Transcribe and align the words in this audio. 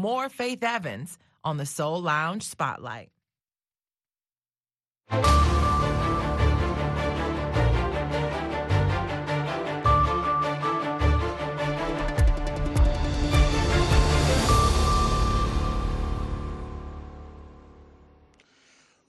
More 0.00 0.30
Faith 0.30 0.64
Evans 0.64 1.18
on 1.44 1.58
the 1.58 1.66
Soul 1.66 2.00
Lounge 2.00 2.42
Spotlight. 2.42 3.10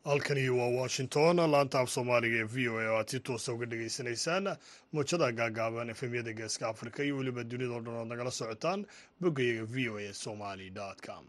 Halkani 0.04 0.50
waa 0.50 0.68
washington 0.82 1.36
laanta 1.52 1.80
af 1.80 1.90
soomaaliga 1.96 2.36
ee 2.42 2.44
v 2.54 2.68
o 2.70 2.80
a 2.80 2.86
oo 2.92 2.98
aad 3.00 3.08
si 3.12 3.20
toosa 3.20 3.54
uga 3.54 3.66
dhagaysanaysaan 3.72 4.46
muujada 4.94 5.32
gaagaaban 5.40 5.90
efemyada 5.90 6.34
geeska 6.34 6.68
afrika 6.74 7.04
iyo 7.04 7.18
weliba 7.18 7.44
dunida 7.44 7.74
o 7.76 7.82
dhan 7.86 7.96
ood 8.02 8.08
nagala 8.12 8.32
socotaan 8.32 8.86
boggayaga 9.22 9.64
v 9.74 9.90
o 9.90 9.98
a 9.98 10.14
somali 10.14 10.72
com 11.06 11.26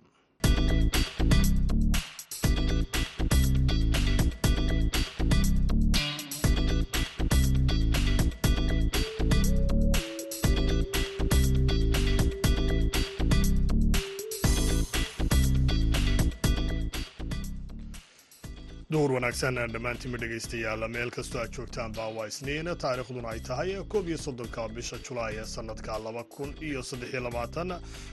duhur 18.93 19.13
wanaagsan 19.17 19.57
dhammaantiinma 19.75 20.19
dhegaystayaal 20.23 20.83
meel 20.95 21.11
kastoo 21.17 21.41
aad 21.43 21.53
joogtaan 21.57 21.93
baa 21.99 22.09
waa 22.17 22.27
isniin 22.33 22.69
taariikhduna 22.85 23.29
ay 23.33 23.41
tahay 23.49 23.71
koob 23.95 24.09
iyo 24.11 24.19
soddonka 24.25 24.65
bisha 24.77 24.97
julaay 25.09 25.37
ee 25.43 25.47
sannadka 25.55 25.99
laba 26.07 26.25
kun 26.35 26.51
iyo 26.69 26.83
saddex 26.91 27.11
iyo 27.15 27.23
labaatan. 27.27 27.71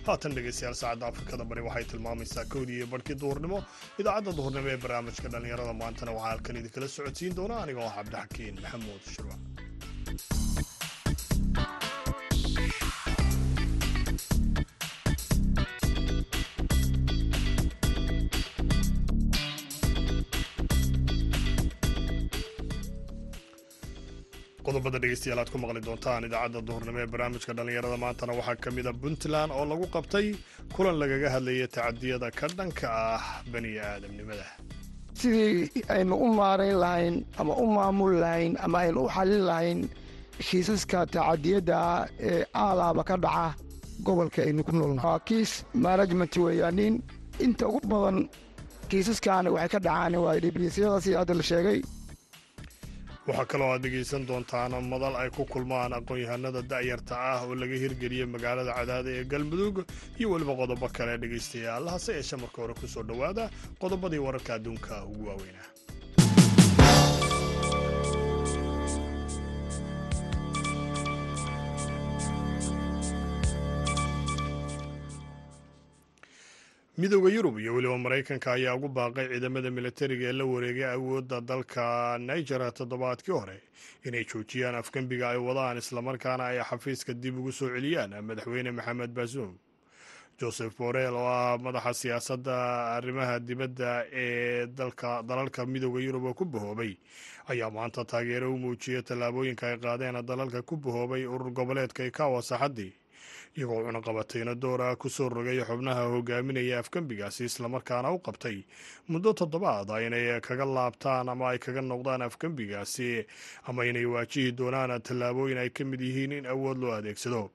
Haatan 0.07 0.35
dhegaystayaal 0.37 0.75
saacadda 0.81 1.05
afrikada 1.11 1.43
bari 1.51 1.61
waxay 1.67 1.85
tilmaamaysaa 1.91 2.45
kowdii 2.53 2.77
iyo 2.79 2.87
barhkii 2.93 3.17
duhurnimo. 3.23 3.59
Idaacadda 4.01 4.31
duhurnimo 4.39 4.67
ee 4.73 4.77
barnaamijka 4.83 5.27
dhallinyarada 5.33 5.73
maantana 5.81 6.11
waxaa 6.17 6.29
halkan 6.31 6.59
idinkala 6.61 6.87
socodsiin 6.95 7.35
doona 7.39 7.55
aniga 7.63 7.81
oo 7.87 7.91
cabdixakiin 7.97 8.55
maxamuud 8.63 9.03
shirwa 9.13 9.35
qodobada 24.89 25.01
dhegeystayaal 25.05 25.39
aad 25.41 25.49
ku 25.53 25.57
maqli 25.61 25.81
doontaan 25.87 26.23
idaacadda 26.27 26.59
duhurnimo 26.67 26.99
ee 27.03 27.07
barnaamijka 27.13 27.51
dhallinyarada 27.57 27.97
maantana 28.03 28.33
waxaa 28.39 28.55
ka 28.63 28.69
mid 28.77 28.85
a 28.91 28.93
puntland 29.01 29.51
oo 29.57 29.65
lagu 29.71 29.85
qabtay 29.95 30.27
kulan 30.75 30.95
lagaga 31.01 31.29
hadlayay 31.35 31.67
tacadiyada 31.75 32.27
ka 32.39 32.47
dhanka 32.57 32.87
ah 32.89 33.23
bani 33.53 33.71
aadamnimada. 33.89 34.45
Sidii 35.19 35.83
aynu 35.95 36.15
u 36.25 36.27
maarayn 36.39 36.77
lahayn 36.83 37.15
ama 37.41 37.53
u 37.63 37.65
maamuli 37.77 38.17
lahayn 38.25 38.53
ama 38.65 38.77
aynu 38.85 38.99
u 39.05 39.09
xallin 39.15 39.43
lahayn 39.49 39.79
kiisaska 40.47 40.99
tacadiyadda 41.15 41.77
ee 42.29 42.41
aalaaba 42.63 43.01
ka 43.09 43.15
dhaca 43.25 43.47
gobolka 44.05 44.39
aynu 44.47 44.61
ku 44.67 44.71
noolna 44.79 45.03
waa 45.11 45.19
kiis 45.29 45.51
management 45.85 46.33
weeyaanin. 46.45 46.95
Inta 47.45 47.65
ugu 47.75 47.87
badan 47.93 48.17
kiisaskaani 48.89 49.49
waxay 49.55 49.69
ka 49.75 49.79
dhacaan 49.87 50.13
waa 50.25 50.35
dhibiisyada 50.43 50.97
sida 51.05 51.17
hadda 51.21 51.33
la 51.39 51.45
sheegay 51.51 51.79
waxaa 53.27 53.45
kaloo 53.51 53.69
aad 53.73 53.81
dhegaysan 53.85 54.23
doontaan 54.29 54.73
madal 54.93 55.15
ay 55.21 55.29
ku 55.35 55.43
kulmaan 55.53 55.93
aqoon-yahanada 55.99 56.61
da'yarta 56.71 57.15
ah 57.31 57.39
oo 57.45 57.55
laga 57.61 57.75
hirgeliyey 57.83 58.27
magaalada 58.35 58.71
cadaada 58.79 59.09
ee 59.17 59.23
galmudug 59.31 59.75
iyo 60.19 60.27
weliba 60.33 60.53
qodobo 60.61 60.87
kale 60.97 61.13
dhegaystayaal 61.23 61.85
hase 61.93 62.11
yeeshe 62.17 62.35
marka 62.43 62.57
hore 62.63 62.73
ku 62.81 62.87
soo 62.93 63.03
dhowaada 63.09 63.43
qodobadii 63.81 64.21
wararka 64.27 64.51
adduunka 64.57 64.93
ugu 65.11 65.23
waaweynaa 65.29 65.67
midooda 76.99 77.29
yurub 77.35 77.55
iyo 77.59 77.73
weliba 77.75 77.97
maraykanka 77.97 78.51
ayaa 78.53 78.75
ugu 78.75 78.87
baaqay 78.97 79.27
ciidamada 79.31 79.69
militariga 79.77 80.25
ee 80.29 80.33
la 80.39 80.45
wareegay 80.45 80.85
awoodda 80.95 81.37
dalka 81.41 82.17
niger 82.19 82.61
toddobaadkii 82.73 83.31
hore. 83.39 83.57
Inay 84.05 84.23
joojiyaan 84.29 84.75
afgembiga 84.81 85.29
ay 85.29 85.37
wadaan 85.47 85.77
islamarkaana 85.77 86.43
ay 86.51 86.59
xafiiska 86.69 87.13
dib 87.13 87.37
ugu 87.39 87.51
soo 87.51 87.69
celiyaan 87.75 88.11
madaxweyne 88.27 88.71
maxamed 88.71 89.11
baasuum 89.17 89.53
joseph 90.39 90.75
borel 90.77 91.15
oo 91.15 91.27
ah 91.27 91.57
madaxa 91.57 91.93
siyaasadda 91.93 92.55
arrimaha 92.97 93.39
dibadda 93.39 93.89
ee 94.11 94.67
dalalka 95.29 95.65
midooda 95.65 95.99
yurub 96.03 96.23
oo 96.25 96.33
ku 96.33 96.45
bahoobay. 96.45 96.97
Ayaa 97.47 97.69
maanta 97.71 98.05
taageero 98.05 98.53
u 98.53 98.57
muujiyay 98.57 99.01
tallaabooyinka 99.03 99.67
ay 99.71 99.77
qaadeen 99.77 100.19
dalalka 100.25 100.61
ku 100.61 100.75
bahoobay 100.77 101.23
urur 101.25 101.51
goboleedka 101.51 102.03
ikawa 102.05 102.41
saxaddii 102.41 102.93
iyagoo 103.59 103.83
cunaqabatayna 103.83 104.55
doora 104.55 104.95
ku 104.95 105.09
soo 105.09 105.27
rogay 105.29 105.59
xubnaha 105.67 106.03
hogaaminaya 106.15 106.79
afgembigaasi 106.79 107.45
islamarkaana 107.45 108.11
u 108.15 108.19
qabtay. 108.23 108.63
Muddo 109.11 109.33
toddobaad 109.33 109.89
inay 110.07 110.39
kaga 110.41 110.65
laabtaan 110.65 111.29
ama 111.29 111.49
ay 111.51 111.59
kaga 111.59 111.81
noqdaan 111.81 112.21
afgembigaasi 112.23 113.25
ama 113.67 113.83
inay 113.85 114.05
waajihi 114.05 114.51
doonaan 114.57 115.01
tallaabooyin 115.01 115.57
ay 115.59 115.69
ka 115.69 115.83
mid 115.83 115.99
yihiin 116.01 116.31
in 116.31 116.45
awood 116.45 116.77
loo 116.77 116.91
adeegsado. 116.95 117.51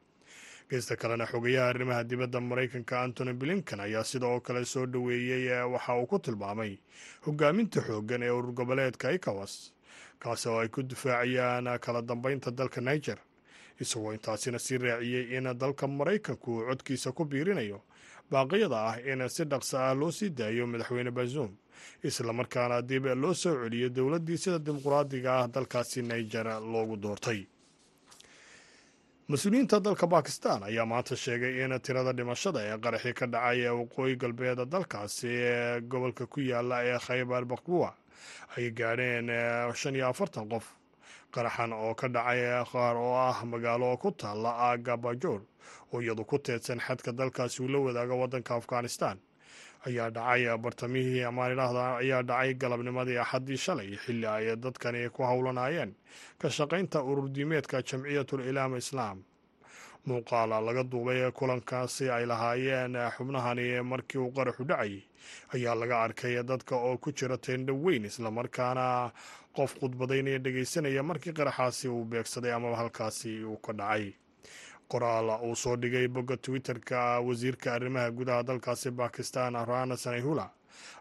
Geesta 0.68 0.96
kalena 0.96 1.26
xogayaha 1.26 1.68
arrimaha 1.72 2.04
dibadda 2.04 2.40
maraykanka 2.40 3.00
antony 3.02 3.32
blinkan 3.32 3.80
ayaa 3.80 4.04
sidoo 4.04 4.40
kale 4.40 4.64
soo 4.64 4.86
dhoweeyey 4.86 5.64
waxa 5.72 5.94
uu 5.96 6.06
ku 6.06 6.18
tilmaamay 6.18 6.78
hogaaminta 7.26 7.80
xooggan 7.80 8.22
ee 8.22 8.30
urur 8.30 8.52
goboleedka 8.52 9.12
ikawas 9.12 9.72
kaasi 10.18 10.48
oo 10.48 10.58
ay 10.60 10.68
ku 10.68 10.82
difaacayaan 10.82 11.68
kala 11.80 12.02
dambeynta 12.02 12.50
dalka 12.50 12.80
niger 12.80 13.18
isagoo 13.80 14.12
intaasina 14.12 14.58
sii 14.58 14.78
raaciyey 14.78 15.36
in 15.36 15.44
dalka 15.58 15.86
maraykanku 15.86 16.50
uu 16.56 16.66
codkiisa 16.68 17.12
ku 17.12 17.24
biirinayo. 17.24 17.82
Baaqyada 18.30 18.76
ah 18.90 18.96
in 19.10 19.28
si 19.28 19.44
dhaqso 19.44 19.78
ah 19.78 19.94
loo 19.94 20.10
sii 20.10 20.30
daayo 20.30 20.66
madaxweyne 20.66 21.10
baasuum 21.10 21.50
islamarkaana 22.04 22.82
dib 22.82 23.04
loo 23.06 23.34
soo 23.34 23.54
celiyo 23.64 23.88
dowladdii 23.88 24.38
sida 24.38 24.58
dimuqraadiga 24.58 25.30
ah 25.40 25.48
dalkaasi 25.48 26.02
niger 26.02 26.46
loogu 26.72 26.96
doortay. 26.96 27.46
Mas'uuliyiinta 29.28 29.80
dalka 29.80 30.06
bakistan 30.06 30.62
ayaa 30.62 30.84
maanta 30.86 31.16
sheegay 31.16 31.64
in 31.64 31.72
tirada 31.80 32.12
dhimashada 32.12 32.60
ee 32.68 32.76
qaraxii 32.84 33.14
ka 33.18 33.26
dhacay 33.26 33.60
ee 33.66 33.70
waqooyi 33.80 34.16
galbeeda 34.16 34.64
dalkaasi 34.64 35.28
ee 35.28 35.80
gobolka 35.80 36.26
ku 36.26 36.40
yaalla 36.40 36.84
ee 36.84 36.98
khaybar 37.06 37.44
bakbuwa 37.44 37.94
ay 38.56 38.70
gaadheen 38.70 39.28
shan 39.74 39.94
iyo 39.96 40.08
afartan 40.08 40.48
qof 40.48 40.64
qaraxan 41.34 41.72
oo 41.72 41.94
ka 41.94 42.08
dhacay 42.08 42.42
qaar 42.72 42.96
oo 42.96 43.14
ah 43.28 43.38
magaalo 43.44 43.96
ku 44.02 44.10
taalla 44.12 44.50
aaga 44.68 44.96
bajoor 44.96 45.40
oo 45.92 46.00
iyadu 46.00 46.24
ku 46.24 46.38
teedsan 46.38 46.80
xadka 46.86 47.12
dalkaasi 47.12 47.62
uu 47.62 47.68
la 47.68 47.78
wadaaga 47.78 48.14
waddanka 48.14 48.54
afghanistan. 48.54 49.18
Ayaa 49.86 50.10
dhacay 50.10 50.44
bartamihii 50.58 51.24
amaan 51.28 51.58
ayaa 51.58 52.22
dhacay 52.22 52.54
galabnimadii 52.54 53.18
axaddii 53.18 53.56
shalay 53.56 53.96
xilli 54.04 54.26
ay 54.26 54.56
dadkani 54.56 55.08
ku 55.12 55.22
howlanaayeen 55.22 55.92
ka 56.38 56.48
shaqaynta 56.50 57.02
ururdiimeedka 57.02 57.82
jamciyatul 57.82 58.40
ilaam 58.48 58.76
islaam. 58.76 59.18
Muuqaala 60.06 60.60
laga 60.60 60.84
duubay 60.84 61.30
kulankaasi 61.32 62.10
ay 62.10 62.26
lahaayeen 62.26 62.92
xubnahani 63.16 63.80
markii 63.82 64.18
uu 64.20 64.32
qaraxu 64.36 64.64
dhacayay 64.64 65.02
ayaa 65.54 65.74
laga 65.74 65.96
arkay 66.04 66.42
dadka 66.44 66.76
oo 66.76 66.96
ku 66.98 67.12
jira 67.12 67.36
teendho 67.38 67.72
weyn 67.84 68.04
islamarkaana 68.04 69.12
qof 69.56 69.70
khudbadaynaya 69.80 70.38
dhegaysanaya 70.44 71.02
markii 71.10 71.32
qaraxaasi 71.38 71.88
uu 71.88 72.04
beegsaday 72.04 72.52
ama 72.52 72.76
halkaasi 72.76 73.32
uu 73.44 73.56
ka 73.66 73.72
dhacay. 73.72 74.12
Qoraal 74.90 75.28
uu 75.46 75.54
soo 75.56 75.76
dhigay 75.76 76.08
bogga 76.08 76.36
twitter-ka 76.36 77.20
wasiirka 77.26 77.72
arrimaha 77.76 78.10
gudaha 78.10 78.42
dalkaasi 78.42 78.90
bakistan 78.90 79.54
rana 79.70 79.96
sanahula 79.96 80.50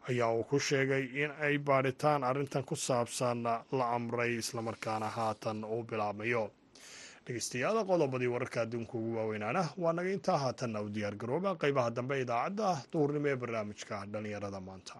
ayaa 0.09 0.31
uu 0.37 0.43
ku 0.43 0.59
sheegay 0.59 1.03
in 1.23 1.31
ay 1.41 1.57
baadhitaan 1.57 2.23
arrintan 2.23 2.63
ku 2.63 2.75
saabsan 2.75 3.43
la 3.77 3.85
amray 3.97 4.31
islamarkaana 4.41 5.09
haatan 5.17 5.63
uu 5.63 5.83
bilaabmayo. 5.83 6.51
Dhegeystayaal 7.25 7.77
qodobadii 7.89 8.27
wararka 8.35 8.61
adduunka 8.61 8.93
ugu 8.97 9.11
waaweynaana 9.17 9.63
waa 9.77 9.93
naga 9.93 10.09
intaa 10.15 10.37
haatanna 10.43 10.81
u 10.81 10.89
diyaar 10.95 11.15
garooba. 11.15 11.55
Qeybaha 11.61 11.89
dambe 11.97 12.21
idaacadda 12.23 12.69
duhurnimo 12.91 13.27
ee 13.31 13.35
barnaamijka 13.41 13.95
dhallinyarada 14.11 14.59
maanta 14.67 14.95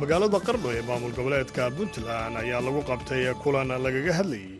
magaalada 0.00 0.38
qardho 0.46 0.68
ee 0.76 0.82
maamul 0.88 1.12
goboleedka 1.18 1.64
puntland 1.76 2.34
ayaa 2.42 2.60
lagu 2.66 2.80
qabtay 2.90 3.22
kulan 3.42 3.68
lagaga 3.84 4.12
hadlayay 4.18 4.56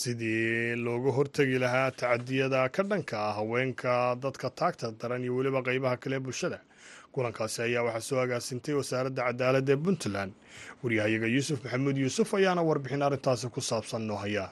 sidii 0.00 0.76
looga 0.84 1.10
hortegi 1.16 1.58
lahaa 1.64 1.90
tacadiyada 2.00 2.60
ka 2.74 2.82
dhanka 2.90 3.18
haweenka 3.38 3.92
dadka 4.22 4.48
taagta 4.58 4.86
daran 5.00 5.22
iyo 5.24 5.32
weliba 5.36 5.60
qeybaha 5.66 5.96
kale 6.02 6.18
bulshada. 6.24 6.58
Kulankaasi 7.12 7.58
ayaa 7.66 7.82
waxaa 7.86 8.00
soo 8.08 8.20
agaasintay 8.24 8.74
wasaaradda 8.80 9.22
cadaaladda 9.28 9.72
ee 9.72 9.80
puntland. 9.84 10.32
Waryahayaga 10.82 11.26
yuusuf 11.34 11.58
maxamuud 11.64 11.96
yuusuf 12.02 12.28
ayaana 12.38 12.62
warbixin 12.68 13.02
arrintaasi 13.06 13.46
ku 13.54 13.60
saabsan 13.60 14.02
noo 14.08 14.16
hayaa. 14.24 14.48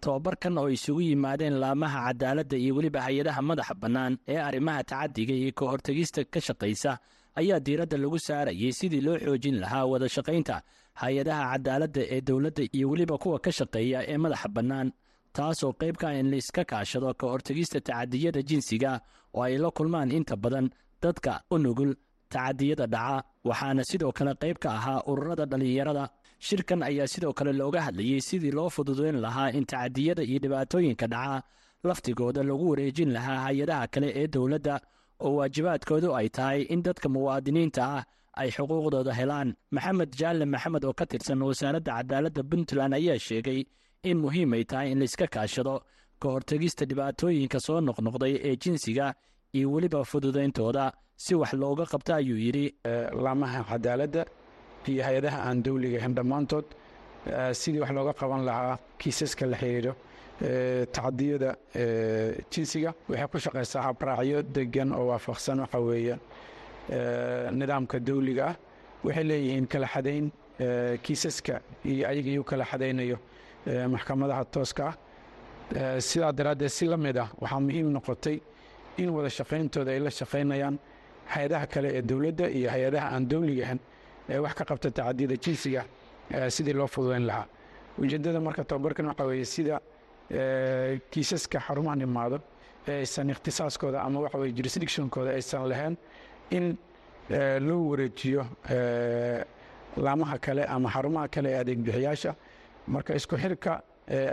Tobabarkan 0.00 0.58
oo 0.60 0.68
isugu 0.76 1.00
yimaadeen 1.10 1.56
laamaha 1.62 1.98
cadaaladda 2.08 2.56
iyo 2.56 2.72
weliba 2.78 3.00
hay'adaha 3.06 3.40
madaxa 3.48 3.74
bannaan 3.82 4.12
ee 4.32 4.38
arrimaha 4.48 4.80
tacadiga 4.90 5.34
iyo 5.40 5.52
ka 5.58 5.64
hortegista 5.72 6.20
ka 6.24 6.40
shaqaysa 6.40 6.92
ayaa 7.40 7.60
diiradda 7.66 7.96
lagu 8.02 8.18
saarayay 8.26 8.72
sidii 8.78 9.00
loo 9.06 9.16
xoojin 9.24 9.56
lahaa 9.62 9.84
wada 9.92 10.08
shaqaynta 10.16 10.56
hay'adaha 11.02 11.44
cadaaladda 11.52 12.02
ee 12.14 12.20
dowladda 12.28 12.62
iyo 12.76 12.86
weliba 12.90 13.16
kuwa 13.22 13.38
ka 13.44 13.50
shaqeeya 13.58 13.98
ee 14.12 14.18
madaxa 14.24 14.48
bannaan 14.56 14.88
taasoo 15.36 15.72
qayb 15.80 15.96
ka 16.02 16.08
in 16.20 16.30
laiska 16.32 16.62
kaashado 16.70 17.08
ka 17.20 17.26
hortegista 17.32 17.78
tacadiyada 17.88 18.40
jinsiga 18.48 18.92
oo 19.34 19.42
ay 19.46 19.56
la 19.64 19.70
kulmaan 19.78 20.10
inta 20.18 20.36
badan 20.44 20.66
dadka 21.02 21.32
u 21.50 21.58
nugul 21.58 21.92
tacadiyada 22.32 22.86
dhaca. 22.94 23.16
Waxaana 23.48 23.82
sidoo 23.90 24.12
kale 24.18 24.32
qayb 24.42 24.56
ka 24.62 24.68
ahaa 24.78 25.00
ururada 25.10 25.44
dhallinyarada. 25.50 26.04
Shirkan 26.46 26.80
ayaa 26.88 27.06
sidoo 27.12 27.32
kale 27.38 27.52
looga 27.60 27.80
hadlayey 27.86 28.20
sidii 28.28 28.50
loo 28.58 28.68
fududeyn 28.74 29.18
lahaa 29.24 29.50
in 29.58 29.64
tacadiyada 29.70 30.22
iyo 30.22 30.38
dhibaatooyinka 30.44 31.06
dhaca 31.14 31.42
laftigooda 31.84 32.42
lagu 32.48 32.64
wareejin 32.70 33.10
lahaa 33.16 33.38
hay'adaha 33.46 33.86
kale 33.94 34.08
ee 34.20 34.26
dowladda 34.34 34.74
oo 35.20 35.32
waajibaadkoodu 35.38 36.08
ay 36.18 36.28
tahay 36.28 36.60
in 36.74 36.82
dadka 36.82 37.08
muwaadiniinta 37.08 37.82
ah 37.96 38.02
ay 38.40 38.50
xuquuqdooda 38.50 39.12
helaan. 39.20 39.54
Maxamed 39.70 40.10
jaalle 40.20 40.44
maxamed 40.54 40.84
oo 40.84 40.92
ka 40.98 41.06
tirsan 41.06 41.42
wasaaradda 41.42 41.92
cadaaladda 41.98 42.42
puntland 42.50 42.94
ayaa 42.98 43.18
sheegay 43.18 43.60
in 44.02 44.16
muhiim 44.24 44.52
ay 44.56 44.64
tahay 44.64 44.88
in 44.92 44.98
laiska 45.02 45.26
kaashado 45.34 45.74
ka 46.20 46.26
hortegista 46.34 46.84
dhibaatooyinka 46.90 47.58
soo 47.66 47.80
noqnoqday 47.80 48.34
ee 48.48 48.56
jinsiga 48.62 49.06
iyo 49.56 49.66
weliba 49.72 50.00
fududayntooda 50.10 50.84
si 51.24 51.34
wax 51.40 51.52
looga 51.62 51.84
qabta 51.92 52.12
ayuu 52.20 52.38
yidhi 52.46 52.66
laamaha 53.24 53.60
cadaaladda 53.70 54.22
iyo 54.90 55.02
hay'adaha 55.06 55.38
aan 55.48 55.62
dowliga 55.66 55.98
ahayn 56.00 56.14
dhammaantood 56.18 56.66
sidii 57.60 57.80
wax 57.84 57.90
looga 57.98 58.12
qaban 58.20 58.42
lahaa 58.48 58.78
kiisaska 59.00 59.46
la 59.52 59.56
xiriiro 59.62 59.92
tacadiyada 60.40 61.56
jinsiga. 62.50 62.94
Waxay 63.08 63.26
ku 63.32 63.38
shaqaysaa 63.38 63.82
habraacyo 63.82 64.42
degan 64.42 64.92
oo 64.92 65.06
waafaqsan 65.10 65.60
waxa 65.60 65.78
weeye 65.80 66.16
nidaamka 67.52 67.98
dowliga. 68.00 68.46
Ah 68.48 68.56
waxay 69.04 69.24
leeyihiin 69.24 69.66
kala 69.66 69.86
xadayn 69.86 70.30
kiisaska 71.02 71.60
iyo 71.84 72.08
ayaga 72.08 72.30
iyu 72.30 72.44
kala 72.44 72.64
xadaynayo 72.64 73.18
maxkamadaha 73.88 74.44
tooska. 74.44 74.86
Ah 75.76 76.00
sidaa 76.00 76.32
daraaddeed 76.32 76.68
si 76.70 76.86
la 76.86 76.96
mid 76.96 77.16
ah 77.18 77.28
waxaa 77.40 77.60
muhiim 77.60 77.92
noqotay 77.92 78.40
in 78.98 79.08
wada 79.10 79.28
shaqayntooda 79.30 79.90
ay 79.90 79.98
la 80.00 80.10
shaqaynayaan 80.10 80.78
hay'adaha 81.26 81.66
kale 81.66 81.88
ee 81.98 82.02
dowladda 82.02 82.50
iyo 82.50 82.70
hay'adaha 82.70 83.06
aan 83.14 83.26
dowliga 83.28 83.62
ahayn 83.64 83.78
ee 84.28 84.38
wax 84.38 84.54
ka 84.54 84.64
qabta 84.64 84.90
tacadiyada 84.90 85.36
jinsiga 85.36 85.84
sidii 86.48 86.72
loo 86.72 86.86
fududayn 86.86 87.26
lahaa. 87.26 87.46
Ujeeddada 87.98 88.40
marka 88.40 88.64
tababarkan 88.64 89.06
waxaa 89.06 89.24
weeye 89.26 89.44
sida 89.44 89.80
kiisaska 91.10 91.58
xarumahan 91.66 92.00
imaado 92.08 92.38
ee 92.88 93.02
ikhtisaaskooda 93.32 93.98
ama 94.06 94.20
waxa 94.24 94.38
weye 94.38 94.52
jurisdictionkooda 94.58 95.30
aysan 95.38 95.68
lahayn 95.72 95.96
in 96.56 96.76
loo 97.66 97.82
wareejiyo 97.90 98.42
laamaha 99.96 100.38
kale 100.38 100.64
ama 100.64 100.88
xarumaha 100.94 101.28
kale 101.34 101.48
ee 101.52 101.58
adeegbixiyaasha 101.62 102.34
marka 102.94 103.14
isku 103.18 103.36
xirka 103.42 103.72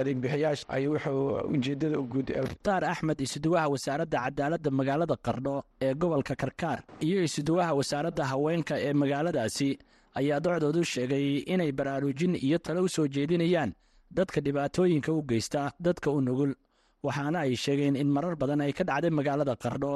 adeegbixiyaasha 0.02 0.66
ay 0.76 0.84
wuxuu 0.88 1.28
ujeeddada 1.56 2.00
u 2.00 2.04
guud 2.14 2.30
mukhtaar 2.48 2.84
axmed 2.92 3.20
isuduwaha 3.26 3.68
wasaaradda 3.74 4.18
cadaaladda 4.26 4.70
magaalada 4.80 5.16
qardho 5.28 5.56
ee 5.86 5.94
gobolka 6.02 6.36
karkaar 6.36 6.80
iyo 7.08 7.20
isuduwaha 7.28 7.74
wasaaradda 7.80 8.24
haweenka 8.32 8.76
ee 8.88 8.94
magaaladaasi 9.02 9.70
ayaa 10.20 10.40
docdoodu 10.46 10.84
sheegay 10.94 11.26
inay 11.54 11.72
baraarujin 11.72 12.34
iyo 12.48 12.58
talo 12.66 12.82
u 12.84 12.90
soo 12.96 13.08
jeedinayaan 13.16 13.72
dadka 14.18 14.40
dhibaatooyinka 14.46 15.10
u 15.18 15.22
geysta 15.32 15.62
dadka 15.88 16.08
u 16.18 16.20
nugul 16.28 16.52
waxaana 17.08 17.38
ay 17.46 17.54
sheegeen 17.64 17.96
in 18.02 18.10
marar 18.16 18.36
badan 18.42 18.62
ay 18.66 18.72
ka 18.78 18.84
dhacday 18.90 19.12
magaalada 19.20 19.56
qardho 19.64 19.94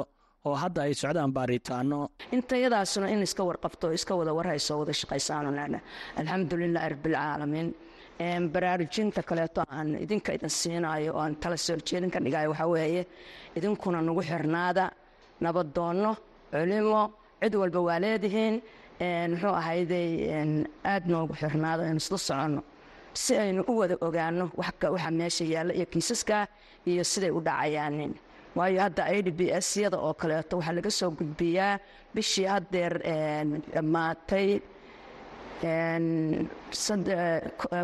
oo 0.48 0.54
hadda 0.62 0.80
ay 0.86 0.94
socdaan 1.02 1.32
baaritaano 1.36 1.98
intayadaasuna 2.36 3.06
in 3.14 3.22
iska 3.26 3.42
warqabto 3.48 3.86
iska 3.98 4.12
wada 4.20 4.32
warhayso 4.38 4.72
wada 4.80 4.92
shaqaysaanu 5.00 5.48
lehna 5.58 5.78
alxamdulilahi 6.20 6.88
rabbilcaalamiin 6.94 7.68
baraarujinta 8.54 9.20
kaleeto 9.28 9.60
aan 9.76 9.88
idinka 10.04 10.30
idin 10.36 10.50
siinaayo 10.60 11.10
oo 11.14 11.20
aan 11.24 11.34
tala 11.42 11.56
soo 11.66 11.76
jeedin 11.88 12.10
ka 12.14 12.18
dhigayo 12.24 12.48
waxaa 12.52 12.68
weeye 12.74 13.02
idinkuna 13.56 13.98
nagu 14.08 14.22
xirnaada 14.30 14.84
nabadoonno 15.44 16.12
culimo 16.52 17.02
cid 17.42 17.54
walba 17.60 17.80
waa 17.88 17.98
leedihiin. 18.04 18.54
Muxuu 19.30 19.54
ahayday 19.60 20.08
aad 20.92 21.04
noogu 21.12 21.34
xirnaado 21.40 21.82
aynu 21.88 22.00
isla 22.04 22.18
soconno 22.28 22.60
si 23.22 23.32
aynu 23.44 23.62
u 23.70 23.72
wada 23.80 23.96
ogaanno 24.06 24.44
waxa 24.60 25.10
meesha 25.18 25.44
yaalla 25.54 25.72
iyo 25.78 25.86
kiisaska 25.92 26.38
iyo 26.90 27.02
siday 27.12 27.30
u 27.30 27.40
dhacayaanin. 27.46 28.12
Waayo 28.56 28.80
hadda 28.86 29.02
i 29.16 29.22
d 29.26 29.30
b 29.38 29.40
s 29.64 29.68
yada 29.82 29.98
oo 30.06 30.14
kaleeto 30.20 30.54
waxaa 30.58 30.74
laga 30.78 30.90
soo 30.98 31.10
gudbiyaa 31.18 31.78
bishii 32.14 32.46
haddeer 32.52 32.94
dhammaatay 33.74 34.48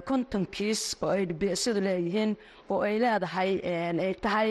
konton 0.08 0.44
kiis 0.54 0.82
oo 1.02 1.10
ay 1.16 1.24
d 1.26 1.32
b 1.40 1.42
syadu 1.62 1.80
leeyihiin 1.86 2.32
oo 2.72 2.80
ay 2.86 2.94
leedahay 3.02 3.50
ay 4.06 4.14
tahay 4.24 4.50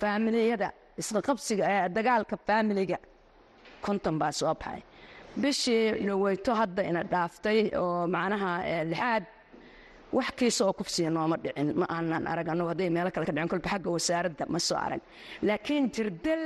faamiliyada 0.00 0.68
isqaqabsiga 1.00 1.88
dagaalka 1.96 2.36
faamiliga. 2.46 2.98
Konton 3.84 4.18
baa 4.20 4.32
soo 4.32 4.54
baxay. 4.54 4.80
Bishii 5.42 6.06
dhaweyto 6.06 6.52
hadda 6.60 6.82
ina 6.90 7.02
dhaaftay 7.12 7.58
oo 7.82 8.06
macnaha 8.14 8.50
lixaad 8.90 9.24
wax 10.16 10.28
kiisa 10.38 10.62
oo 10.66 10.72
kufsiya 10.78 11.10
nooma 11.16 11.36
dhicin 11.42 11.68
ma 11.80 11.86
aanan 11.94 12.24
arag 12.32 12.48
annagu 12.52 12.68
hadday 12.72 12.90
meelo 12.96 13.10
kale 13.14 13.24
ka 13.28 13.32
dhicin 13.36 13.48
kolba 13.52 13.68
xagga 13.72 13.90
wasaaradda 13.96 14.44
ma 14.52 14.58
soo 14.68 14.78
arag 14.86 15.02
laakiin 15.46 15.84
jirdal 15.94 16.42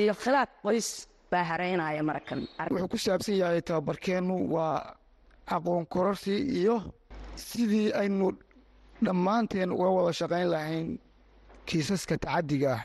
iyo 0.00 0.12
khilaaf 0.22 0.50
qoys 0.64 0.88
baa 1.30 1.44
haraynaya 1.50 2.02
marakan 2.08 2.40
wuxuu 2.70 2.88
ku 2.92 2.98
saabsan 3.04 3.36
yahay 3.42 3.60
tababarkeennu 3.68 4.36
waa 4.54 4.76
aqoon 5.54 5.84
kororsi 5.94 6.34
iyo 6.60 6.76
sidii 7.48 7.88
aynu 8.00 8.26
dhammaanteen 9.04 9.70
uga 9.76 9.88
wada 9.96 10.12
shaqayn 10.20 10.48
lahayn 10.54 10.86
kiisaska 11.68 12.14
tacaddiga 12.24 12.70
ah. 12.78 12.82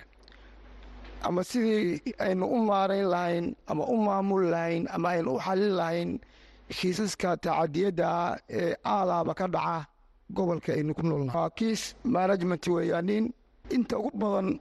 Ama 1.28 1.42
sidii 1.44 2.14
aynu 2.26 2.46
u 2.46 2.58
maarayn 2.70 3.08
lahayn 3.14 3.46
ama 3.72 3.84
u 3.94 3.96
maamuli 4.06 4.48
lahayn 4.56 4.84
ama 4.96 5.08
aynu 5.14 5.30
u 5.36 5.40
xallin 5.46 5.74
lahayn 5.80 6.10
kiisaska 6.78 7.30
tacadiyadda 7.46 8.10
ee 8.60 8.74
aalaaba 8.94 9.34
ka 9.40 9.48
dhaca 9.56 9.78
gobolka 10.34 10.74
aynu 10.74 10.94
ku 10.94 11.04
noolna 11.04 11.34
waa 11.34 11.50
kiis 11.50 11.96
management 12.04 12.68
weeyaanin. 12.68 13.34
Inta 13.70 13.98
ugu 13.98 14.12
badan 14.18 14.60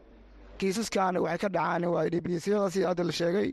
kiisaskaana 0.58 1.20
waxay 1.20 1.38
ka 1.38 1.48
dhacaan 1.48 1.84
waa 1.94 2.08
dhibiisyada 2.12 2.70
sida 2.70 2.88
hadda 2.88 3.04
la 3.04 3.12
sheegay. 3.12 3.50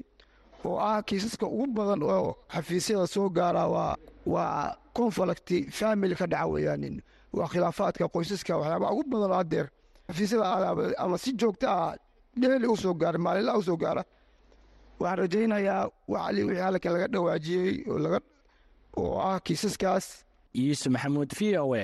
Oo 0.65 0.77
ah 0.79 1.01
kiisaska 1.03 1.45
ugu 1.47 1.67
badan 1.77 2.03
oo 2.03 2.35
xafiisyada 2.53 3.07
soo 3.07 3.29
gaara 3.29 3.67
waa 3.67 3.95
waa 4.25 4.75
conflicti 4.93 5.57
family 5.71 6.15
ka 6.15 6.25
dhaca 6.27 6.47
weeyaanin. 6.47 7.01
Waa 7.33 7.47
khilaafaadka 7.47 8.07
qoysaska 8.13 8.57
waxyaabaha 8.57 8.91
ugu 8.93 9.03
badan 9.09 9.31
oo 9.31 9.37
haddeer 9.41 9.67
xafiisyada 10.07 10.45
aalaaba 10.45 10.83
ama 10.97 11.17
si 11.17 11.33
joogta 11.33 11.67
ah 11.71 11.95
dheeli 12.41 12.67
u 12.67 12.93
gaara 12.93 13.17
maalinlaha 13.19 13.57
u 13.57 13.63
soo 13.63 13.77
gaara. 13.77 14.03
Waxaan 14.99 15.17
rajaynayaa 15.19 15.89
wixii 16.07 16.59
halka 16.61 16.89
laga 16.93 17.07
dhawaajiyey 17.07 17.85
oo 18.97 19.19
ah 19.19 19.39
kiisaskaas. 19.39 20.25
Yuusuf 20.53 20.91
maxamuud 20.91 21.31
v 21.39 21.57
o 21.57 21.75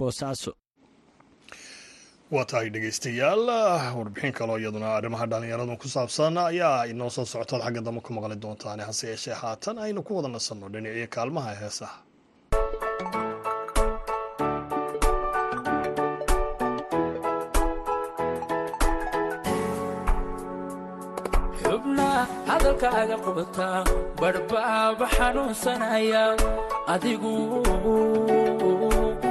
boosaaso 0.00 0.52
waa 2.34 2.44
tahay 2.50 2.68
dhegaystayaal 2.74 3.44
warbixin 3.98 4.32
kaloo 4.38 4.58
iyaduna 4.62 4.88
arrimaha 4.98 5.26
dhallinyaradu 5.30 5.74
ku 5.82 5.88
saabsan 5.94 6.36
ayaa 6.50 6.84
inoo 6.92 7.10
soo 7.16 7.24
socotaad 7.32 7.62
xagga 7.66 7.80
dambe 7.86 8.00
ku 8.06 8.10
maqli 8.16 8.36
doontaan 8.44 8.80
hase 8.88 9.04
yeeshee 9.12 9.34
haatan. 9.42 9.76
Aynu 9.84 10.00
ku 10.06 10.12
wada 10.16 10.28
nasanno 10.36 10.66
dhiniciyo 10.74 11.08
kaalmaha 11.14 11.52
heesaha. 11.60 11.96
Xubna 21.62 22.08
hadalkaaga 22.48 23.16
qubataa 23.24 23.80
badhbaaba 24.20 25.06
xanuunsanaya 25.16 26.24
adigu 26.94 27.32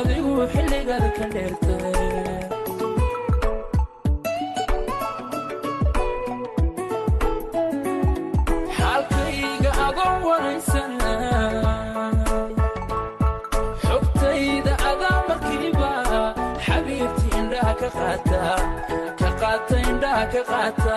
adigu 0.00 0.32
xilligada 0.52 1.08
ka 1.16 1.26
dheertahay 1.34 1.98
xaalkayga 8.76 9.70
adoo 9.86 10.14
waraysana 10.28 11.12
xogtayda 13.84 14.74
adaa 14.90 15.18
markiiba 15.28 15.90
xabiibti 16.66 17.26
indhaha 17.40 17.72
ka 17.82 17.88
qaata 17.98 18.42
ka 19.20 19.30
qaata 19.42 19.76
indhaha 19.90 20.24
ka 20.34 20.42
qaata 20.52 20.96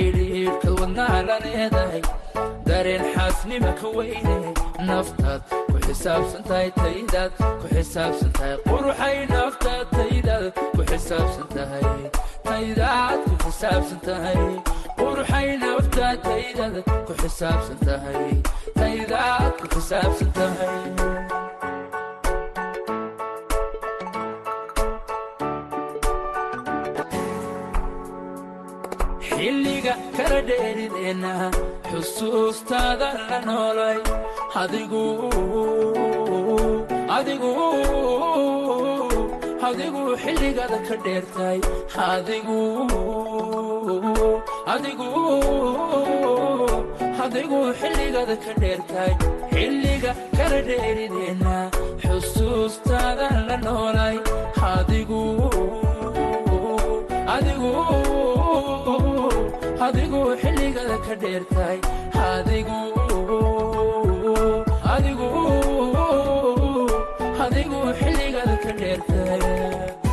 xidhiidhka 0.00 0.70
wadnaha 0.80 1.18
la 1.28 1.36
leedahay 1.44 2.02
dareen 2.68 3.04
xaasnima 3.14 3.70
ka 3.80 3.88
weyne 3.96 4.36
naftaad 4.88 5.42
ku 5.70 5.76
xisaabsan 5.86 6.42
tahay 6.48 6.68
taydaad 6.80 7.32
ku 7.60 7.66
xisaabsan 7.74 8.30
tahay 8.38 8.56
quruxay 8.68 9.16
naftaad 9.34 9.86
taydaad 9.96 10.44
ku 10.76 10.82
xisaabsan 10.90 11.46
tahay 11.56 11.84
taydaad 12.48 13.18
ku 13.28 13.34
xisaabsan 13.44 14.00
tahay 14.08 14.40
quruxay 15.00 15.48
naftaad 15.64 16.18
taydaad 16.28 16.76
ku 17.06 17.12
xisaabsan 17.22 17.78
tahay 17.86 18.26
taydaad 18.80 19.52
ku 19.60 19.66
xisaabsan 19.74 20.30
dheerideenna 30.48 31.32
xusuustaada 31.90 33.08
la 33.30 33.38
noolay 33.48 33.98
adigu 39.70 40.02
xilligada 40.22 40.78
ka 40.88 40.96
dheertay 41.04 41.58
adigu 47.26 47.60
xilligada 47.80 48.36
ka 48.44 48.52
dheertay 48.62 49.12
xilliga 49.54 50.12
kala 50.36 50.60
dheerideenna 50.68 51.56
xusuustaada 52.04 53.28
la 53.48 53.56
noolay 53.66 54.16
adigu 54.74 55.22
adigu 59.84 60.20
xilligada 60.42 60.96
ka 61.06 61.14
dheertahay. 61.22 61.78
Adigu 67.44 67.80
xilligada 68.00 68.56
ka 68.62 68.72
dheertahay 68.80 70.05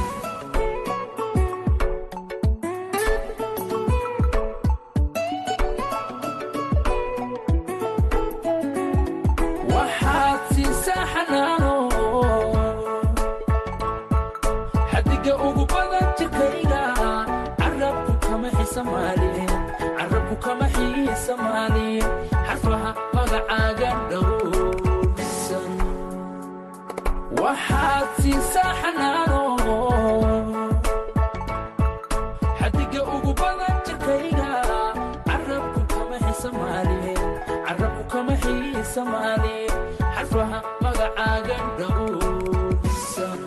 carabku 36.51 38.03
kama 38.11 38.33
xiisamaalin 38.43 39.71
xarfaha 40.15 40.59
magacaaga 40.83 41.57
dhowrsan 41.79 43.39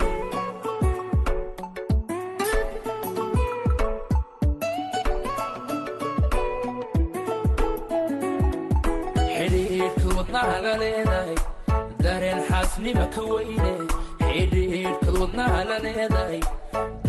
xidhiidhka 9.37 10.09
wadnaha 10.17 10.57
la 10.65 10.75
leedahay 10.83 11.37
dareen 12.05 12.41
xaasnima 12.49 13.05
ka 13.15 13.23
weyne. 13.33 13.73
Xidhiidhka 14.29 15.11
wadnaha 15.21 15.61
la 15.71 15.77
leedahay 15.85 16.41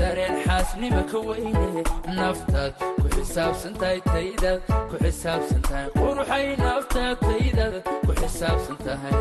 dareen 0.08 0.36
xaasnima 0.46 1.02
ka 1.12 1.20
weyne 1.28 1.84
naftaad 2.18 2.74
ku 3.02 3.08
xisaabsan 3.16 3.74
tahay 3.82 4.00
taydaad 4.12 4.62
ku 4.90 4.96
xisaabsan 5.04 5.62
tahay 5.68 5.88
quruxay 5.98 6.46
naftaad 6.64 7.18
taydaad 7.28 7.76
ku 8.06 8.12
xisaabsan 8.20 8.78
tahay 8.86 9.20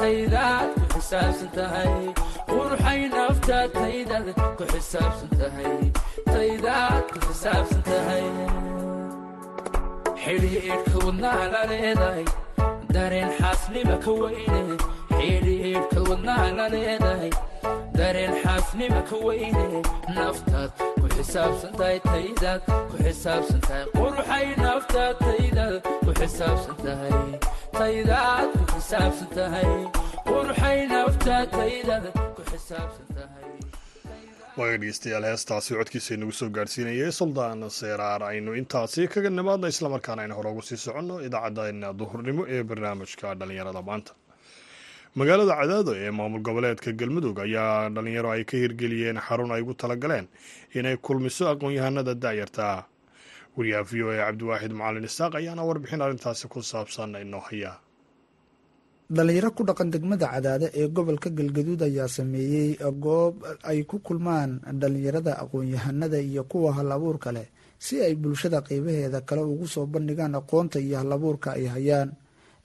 taydaad 0.00 0.68
ku 0.80 0.86
xisaabsan 0.94 1.50
tahay 1.56 1.92
quruxay 2.50 3.00
naftaad 3.16 3.68
taydaad 3.78 4.26
ku 4.58 4.64
xisaabsan 4.72 5.30
tahay 5.40 5.72
taydaad 6.34 7.04
ku 7.12 7.18
xisaabsan 7.28 7.82
tahay 7.90 8.26
xidhiidhka 10.24 10.96
wadnaha 11.06 11.44
la 11.54 11.62
leedahay 11.70 12.24
dareen 12.94 13.30
xaasnima 13.40 13.96
ka 14.04 14.12
weyne 14.22 14.60
xidhiidhka 15.18 16.00
wadnaha 16.08 16.46
la 16.58 16.66
leedahay 16.74 17.30
dareen 17.98 18.34
xaasnima 18.42 19.00
ka 19.10 19.16
weyne 19.26 19.64
naftaad 20.16 20.70
ku 21.00 21.06
xisaabsan 21.16 21.72
tahay 21.78 21.98
taydaad 22.10 22.60
ku 22.90 22.96
xisaabsan 23.04 23.60
tahay 23.68 23.84
quruxay 23.96 24.46
naftaad 24.64 25.14
taydaad 25.26 25.74
ku 26.04 26.10
xisaabsan 26.20 26.76
tahay 26.84 27.14
taydaad 27.78 28.48
ku 28.56 28.64
xisaabsan 28.74 29.28
tahay 29.36 29.70
quruxay 30.28 30.78
naftaad 30.94 31.46
taydaad 31.58 32.04
ku 32.36 32.42
xisaabsan 32.50 33.06
tahay 33.16 33.47
waaga 34.58 34.76
dhegeystayaal 34.80 35.24
heestaasi 35.28 35.70
codkiisa 35.78 36.10
inagu 36.16 36.32
soo 36.38 36.48
gaadhsiinayay 36.56 37.12
suldaan 37.18 37.60
seeraar 37.78 38.22
aynu 38.30 38.50
intaasi 38.60 39.02
kaga 39.14 39.30
nimaadna 39.38 39.68
islamarkaana 39.74 40.20
aynu 40.24 40.34
hore 40.38 40.50
ugu 40.52 40.62
sii 40.68 40.76
soconno 40.86 41.16
idaacaddeenna 41.26 41.88
duhurnimo 42.00 42.42
ee 42.54 42.62
barnaamijka 42.70 43.28
dhallinyarada 43.40 43.82
maanta. 43.88 44.12
Magaalada 45.18 45.54
cadaado 45.60 45.92
ee 46.02 46.10
maamul 46.18 46.42
goboleedka 46.48 46.90
galmudug 47.00 47.36
ayaa 47.46 47.88
dhallinyaro 47.94 48.30
ay 48.34 48.42
ka 48.50 48.56
hirgeliyeen 48.62 49.18
xarun 49.26 49.50
ay 49.56 49.62
ugu 49.64 49.74
talagaleen 49.82 50.26
inay 50.78 50.96
kulmiso 51.06 51.44
aqoon-yahanada 51.52 52.14
da'yarta. 52.24 52.64
Ah 52.76 52.82
wariyaha 53.56 53.84
v 53.90 54.02
o 54.02 54.08
a 54.14 54.16
cabdiwaaxid 54.26 54.72
macalin 54.80 55.04
isaaq 55.10 55.32
ayaana 55.40 55.62
warbixin 55.68 56.02
arrintaasi 56.06 56.44
ku 56.52 56.58
saabsan 56.72 57.14
inoo 57.24 57.40
haya 57.48 57.72
dhalinyaro 59.08 59.50
ku 59.56 59.64
dhaqan 59.64 59.88
degmada 59.92 60.28
cadaade 60.28 60.68
ee 60.76 60.86
gobolka 60.92 61.30
galgaduud 61.32 61.80
ayaa 61.82 62.08
sameeyey 62.12 62.76
goob 63.04 63.40
ay 63.64 63.80
ku 63.88 63.96
kulmaan 64.04 64.60
dhalinyarada 64.80 65.32
aqoon-yahanada 65.42 66.20
iyo 66.20 66.44
kuwa 66.44 66.72
hal 66.76 66.92
abuurka 66.92 67.32
leh 67.32 67.48
si 67.80 68.04
ay 68.04 68.14
bulshada 68.20 68.60
qeybaheeda 68.60 69.24
kale 69.24 69.40
ugu 69.48 69.64
soo 69.66 69.86
bandhigaan 69.88 70.36
aqoonta 70.36 70.76
iyo 70.80 70.98
halabuurka 71.00 71.56
ay 71.56 71.66
hayaan. 71.72 72.10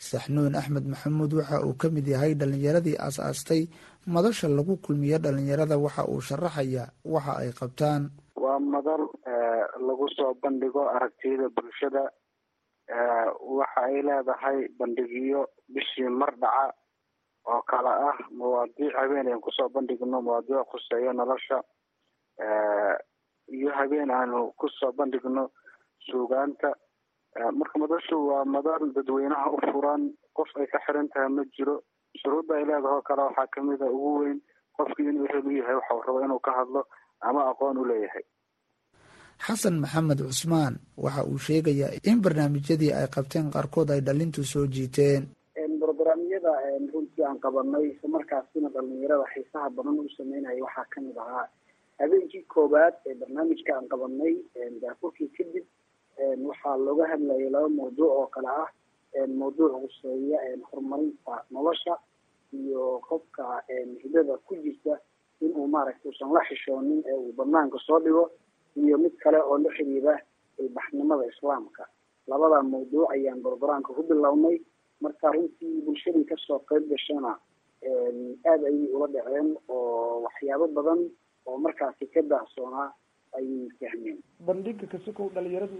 Saxnuun 0.03 0.51
axmed 0.59 0.83
maxamuud 0.83 1.31
waxa 1.39 1.63
uu 1.63 1.79
ka 1.79 1.87
mid 1.87 2.03
yahay 2.11 2.35
dhallinyaradii 2.35 2.99
aas-aastay 2.99 3.69
madasha 4.03 4.51
lagu 4.51 4.75
kulmiyo 4.83 5.17
dhallinyarada 5.23 5.77
waxa 5.79 6.03
uu 6.11 6.19
sharaxaya 6.19 6.91
waxa 7.07 7.33
ay 7.39 7.55
qabtaan. 7.55 8.11
Waa 8.35 8.59
madal 8.59 9.07
lagu 9.87 10.05
soo 10.17 10.35
bandhigo 10.43 10.83
aragtiyada 10.91 11.47
bulshada 11.55 12.03
waxa 12.89 13.81
ay 13.87 14.01
leedahay 14.01 14.67
bandhigyo 14.79 15.47
bishii 15.69 16.09
mar 16.09 16.31
dhaca 16.35 16.73
oo 17.47 17.61
kale 17.67 17.89
ah. 17.89 18.17
Mawaadiic 18.31 18.93
habeen 18.95 19.27
aan 19.27 19.41
ku 19.41 19.51
soo 19.51 19.69
bandhigno 19.69 20.21
mawaadiic 20.21 20.67
khuseeyo 20.71 21.13
nolosha. 21.13 21.61
Iyo 23.51 23.71
habeen 23.75 24.11
aanu 24.11 24.51
ku 24.57 24.67
soo 24.69 24.91
bandhigno 24.91 25.49
suugaanta. 26.07 26.73
Marka 27.53 27.79
madashu 27.79 28.27
waa 28.27 28.45
madal 28.45 28.91
dadweynaha 28.93 29.51
u 29.51 29.57
furan 29.71 30.13
qof 30.35 30.49
ay 30.59 30.67
ka 30.67 30.79
xiran 30.85 31.09
tahay 31.09 31.29
ma 31.29 31.43
jiro. 31.55 31.81
Shuruudda 32.19 32.55
ay 32.55 32.65
leedahay 32.65 32.95
oo 32.97 33.01
kale 33.01 33.21
waxaa 33.27 33.47
ka 33.47 33.61
mid 33.63 33.81
a 33.81 33.85
ugu 33.89 34.19
weyn 34.19 34.39
qofkii 34.77 35.09
inuu 35.09 35.25
ehel 35.25 35.47
u 35.47 35.51
yahay 35.51 35.75
waxa 35.75 35.95
uu 35.95 36.01
rabo 36.07 36.21
inuu 36.21 36.39
ka 36.39 36.51
hadlo 36.51 36.85
ama 37.21 37.49
aqoon 37.49 37.77
u 37.77 37.85
leeyahay 37.85 38.23
xasan 39.39 39.79
maxamed 39.81 40.19
cusmaan 40.27 40.75
waxa 40.97 41.23
uu 41.25 41.37
sheegayaa 41.37 41.91
in 42.09 42.21
barnaamijyadii 42.21 42.93
ay 42.93 43.07
qabteen 43.15 43.51
qaarkood 43.53 43.89
ay 43.91 44.01
dhalintu 44.01 44.43
soo 44.43 44.65
jiiteen. 44.67 45.23
Brograamyada 45.79 46.53
runtii 46.93 47.23
aan 47.25 47.39
qabanay 47.39 47.85
isla 47.91 48.09
markaasina 48.15 48.69
dhalinyarada 48.69 49.25
xiisaha 49.33 49.69
badan 49.69 49.99
u 49.99 50.09
sameynaya 50.17 50.63
waxaa 50.63 50.85
ka 50.93 51.01
mid 51.01 51.17
ahaa 51.17 51.47
habeenkii 51.99 52.43
koowaad 52.53 52.93
ee 53.05 53.15
barnaamijka 53.15 53.71
aan 53.75 53.87
qabanay 53.91 54.33
daafurkii 54.81 55.29
kadib 55.37 55.65
waxaa 56.49 56.77
looga 56.77 57.07
hadlayay 57.11 57.49
laba 57.49 57.69
mawduuc 57.69 58.11
oo 58.19 58.27
kale 58.27 58.47
ah. 58.63 58.69
Mawduuc 59.39 59.71
huseeya 59.81 60.39
horumarinta 60.71 61.43
nolosha 61.51 61.93
iyo 62.53 62.99
qofka 63.09 63.43
hidada 64.03 64.37
ku 64.45 64.55
jirta 64.63 64.97
inuu 65.41 65.67
maaragta 65.67 66.09
usan 66.09 66.31
la 66.33 66.41
xishoonin 66.47 67.03
ee 67.09 67.13
uu 67.17 67.33
banaanka 67.37 67.77
soo 67.85 67.99
dhigo 67.99 68.31
iyo 68.75 68.97
mid 68.97 69.15
kale 69.23 69.39
oo 69.41 69.57
la 69.57 69.69
xiriira 69.77 70.15
baxnimada 70.75 71.25
islaamka. 71.31 71.83
Labada 72.27 72.61
mawduuc 72.63 73.11
ayaan 73.11 73.41
brograamka 73.43 73.93
ku 73.93 74.03
bilownay. 74.03 74.61
Marka 75.01 75.31
runtii 75.33 75.81
bulshadii 75.85 76.25
ka 76.25 76.35
soo 76.47 76.59
qeyb 76.69 76.87
gashana 76.89 77.35
aada 78.47 78.67
ayay 78.67 78.87
ula 78.95 79.07
dhaceen 79.15 79.57
oo 79.69 80.21
waxyaabo 80.23 80.67
badan 80.67 81.01
oo 81.45 81.57
markaasi 81.57 82.07
ka 82.13 82.21
daahsoonaa 82.21 82.93
ayay 83.37 83.67
fahmeen. 83.79 84.17
Bandhiga 84.47 84.87
kasukow 84.87 85.27
dhalinyaradu 85.35 85.77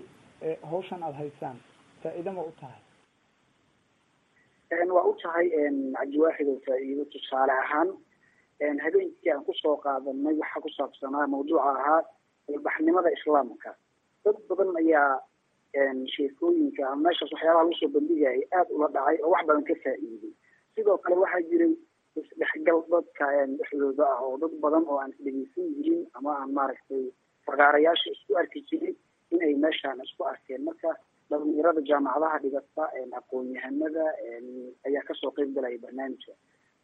hawshan 0.71 1.03
aada 1.03 1.17
haysaan 1.17 1.57
faa-iida 2.03 2.31
ma 2.35 2.41
u 2.43 2.51
tahay? 2.59 2.81
Waa 4.91 5.05
u 5.07 5.13
tahay 5.21 5.47
cabdiwaaxid 5.95 6.47
oo 6.49 6.59
faa-iido 6.67 7.05
tusaale 7.05 7.53
ahaan. 7.63 7.89
Habeenkii 8.83 9.31
aan 9.31 9.43
ku 9.47 9.53
soo 9.61 9.77
qaadanay 9.77 10.35
waxaa 10.41 10.61
ku 10.65 10.69
saabsanaa 10.77 11.27
mawduuca 11.27 11.63
ahaa 11.63 12.01
ilbaxnimada 12.49 13.09
islaamka. 13.17 13.75
Dad 14.25 14.37
badan 14.49 14.75
ayaa 14.81 15.19
sheekooyinka 16.15 16.83
ama 16.91 17.09
meeshaas 17.09 17.31
waxyaabaha 17.33 17.63
lagu 17.63 17.75
soo 17.79 17.89
bandhigayay 17.95 18.41
aada 18.51 18.69
ula 18.75 18.87
dhacay 18.95 19.17
oo 19.23 19.31
wax 19.33 19.45
badan 19.47 19.63
ka 19.69 19.75
faa-iiday 19.83 20.31
sidoo 20.75 20.97
kale 20.97 21.15
waxaa 21.23 21.41
jiray 21.49 21.73
isdhexgal 22.21 22.79
dadka 22.91 23.25
dhexdooda 23.57 24.05
ah 24.13 24.19
oo 24.27 24.37
dad 24.37 24.53
badan 24.63 24.83
oo 24.87 24.97
aan 25.01 25.11
isdhegeysan 25.15 25.73
jirin 25.81 26.03
ama 26.13 26.31
aan 26.41 26.51
maaragtay 26.53 27.03
fagaarayaasha 27.45 28.11
isku 28.15 28.37
arki 28.37 28.61
jirin 28.69 28.95
inay 29.31 29.53
meeshaan 29.55 29.99
isku 30.05 30.23
arkeen. 30.31 30.61
Marka 30.63 30.93
dhalinyarada 31.29 31.81
jaamacadaha 31.89 32.39
dhigata 32.43 32.83
aqoon-yahanada 33.19 34.05
ayaa 34.87 35.03
ka 35.07 35.13
soo 35.21 35.31
qeyb 35.31 35.55
galaya 35.55 35.77
barnaamijka. 35.85 36.33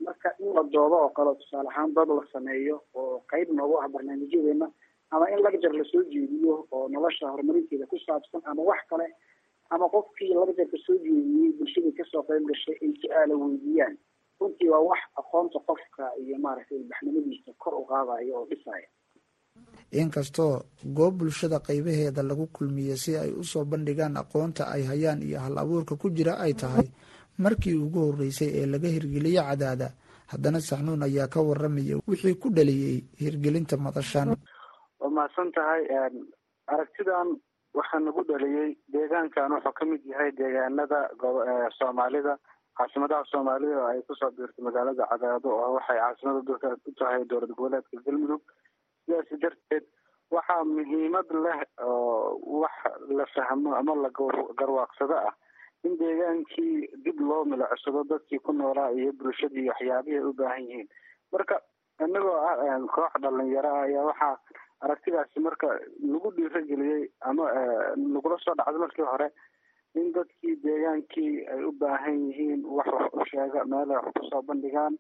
Marka 0.02 0.30
in 0.40 0.50
la 0.58 0.64
doodo 0.64 0.96
oo 1.06 1.10
kale 1.14 1.36
tusaale 1.40 1.70
ahaan 1.70 1.94
dad 1.94 2.10
la 2.10 2.24
sameeyo 2.34 2.82
oo 2.96 3.22
qeyb 3.32 3.52
noogu 3.54 3.78
ah 3.84 3.88
barnaamijyadeena 3.88 4.68
ama 5.12 5.26
in 5.34 5.40
lagjar 5.46 5.74
la 5.80 5.84
soo 5.92 6.04
jeediyo 6.14 6.68
oo 6.72 6.86
nolosha 6.94 7.32
horumarinteeda 7.34 7.86
ku 7.92 7.98
saabsan 8.06 8.42
ama 8.46 8.62
wax 8.70 8.82
kale 8.90 9.08
ama 9.70 9.86
qofkii 9.94 10.34
lagjarka 10.40 10.78
soo 10.86 10.98
jeediyey 11.06 11.52
bulshadii 11.58 11.94
ka 11.98 12.04
soo 12.12 12.24
qeyb 12.30 12.44
gashay 12.52 12.76
ay 12.84 12.92
su'aala 13.02 13.34
weydiiyaan 13.42 13.96
runtii 14.40 14.70
waa 14.74 14.84
wax 14.90 15.02
aqoonta 15.22 15.60
qofka 15.70 16.04
iyo 16.24 16.38
maaragtay 16.46 16.78
ilbaxnimadiisa 16.82 17.52
kor 17.64 17.74
u 17.82 17.84
qaadaya 17.90 18.34
oo 18.40 18.46
dhisaya. 18.50 18.88
Inkastoo 19.92 20.62
goob 20.86 21.18
bulshada 21.18 21.60
qeybaheeda 21.60 22.22
lagu 22.24 22.46
kulmiye 22.48 22.96
si 22.98 23.18
ay 23.18 23.32
u 23.34 23.44
soo 23.44 23.66
bandhigaan 23.66 24.18
aqoonta 24.22 24.68
ay 24.74 24.84
hayaan 24.86 25.22
iyo 25.26 25.40
hal 25.40 25.58
abuurka 25.58 25.96
ku 25.98 26.10
jira 26.10 26.38
ay 26.38 26.54
tahay 26.54 26.86
markii 27.38 27.74
ugu 27.74 28.00
horeysay 28.14 28.50
ee 28.62 28.66
laga 28.66 28.88
hirgeliyo 28.88 29.42
cadaada 29.50 29.88
haddana 30.32 30.62
saxnuun 30.62 31.04
ayaa 31.04 31.28
ka 31.28 31.42
waramaya 31.42 31.98
wixii 32.08 32.36
ku 32.38 32.50
dhaliyey 32.54 33.02
hirgelinta 33.20 33.78
madashan 33.78 34.38
waa 35.16 35.52
tahay 35.56 35.84
aragtidan 36.68 37.30
waxaa 37.74 38.00
nagu 38.00 38.24
dhaliyey 38.30 38.78
deegaankan 38.94 39.52
wuxuu 39.52 39.74
ka 39.80 39.86
mid 39.86 40.06
yahay 40.06 40.32
deegaanada 40.32 41.00
soomaalida 41.78 42.38
caasimadaha 42.78 43.26
soomaalida 43.32 43.78
oo 43.82 43.88
ay 43.92 44.02
ku 44.08 44.16
soo 44.16 44.32
biirtay 44.32 44.64
magaalada 44.66 45.08
cadaado 45.12 45.50
oo 45.50 45.74
waxay 45.78 45.98
caasimada 46.00 46.42
dalka 46.50 46.68
u 46.88 46.92
tahay 47.00 47.26
dowlad 47.26 47.50
goboleedka 47.56 47.98
galmudug. 48.06 48.42
Sidaasi 49.06 49.38
darteed 49.42 49.86
waxaa 50.32 50.64
muhiimad 50.64 51.28
leh 51.46 51.60
oo 51.84 52.38
wax 52.62 52.76
la 53.10 53.26
fahmo 53.36 53.76
ama 53.76 53.96
la 53.96 54.10
garwaaqsado 54.60 55.16
ah 55.30 55.34
in 55.84 55.98
deegaankii 55.98 56.90
dib 57.04 57.20
loo 57.20 57.44
milicsado 57.46 58.04
dadkii 58.04 58.40
ku 58.46 58.52
noolaa 58.54 58.92
iyo 58.92 59.12
bulshadii 59.14 59.70
waxyaabihii 59.70 60.18
ay 60.22 60.26
u 60.30 60.34
baahan 60.34 60.64
yihiin. 60.70 60.90
Marka 61.32 61.56
inagoo 62.00 62.38
ah 62.50 62.80
koox 62.96 63.14
dhalinyaro 63.22 63.70
ah 63.76 63.84
ayaa 63.88 64.06
waxaa 64.10 64.36
aragtidaasi 64.86 65.40
marka 65.40 65.68
lagu 66.12 66.30
dhiirageliyey 66.38 67.04
ama 67.30 67.46
lagula 68.16 68.38
soo 68.46 68.56
dhacday 68.60 68.80
markii 68.86 69.08
hore 69.12 69.28
in 70.00 70.12
dadkii 70.16 70.56
deegaankii 70.64 71.34
ay 71.54 71.64
u 71.70 71.72
baahan 71.82 72.20
yihiin 72.30 72.62
wax 72.78 72.88
wax 73.00 73.12
u 73.22 73.26
sheega 73.32 73.66
meel 73.74 73.92
ay 73.92 73.98
wax 74.06 74.14
ku 74.20 74.24
soo 74.32 74.42
bandhigaan 74.52 74.96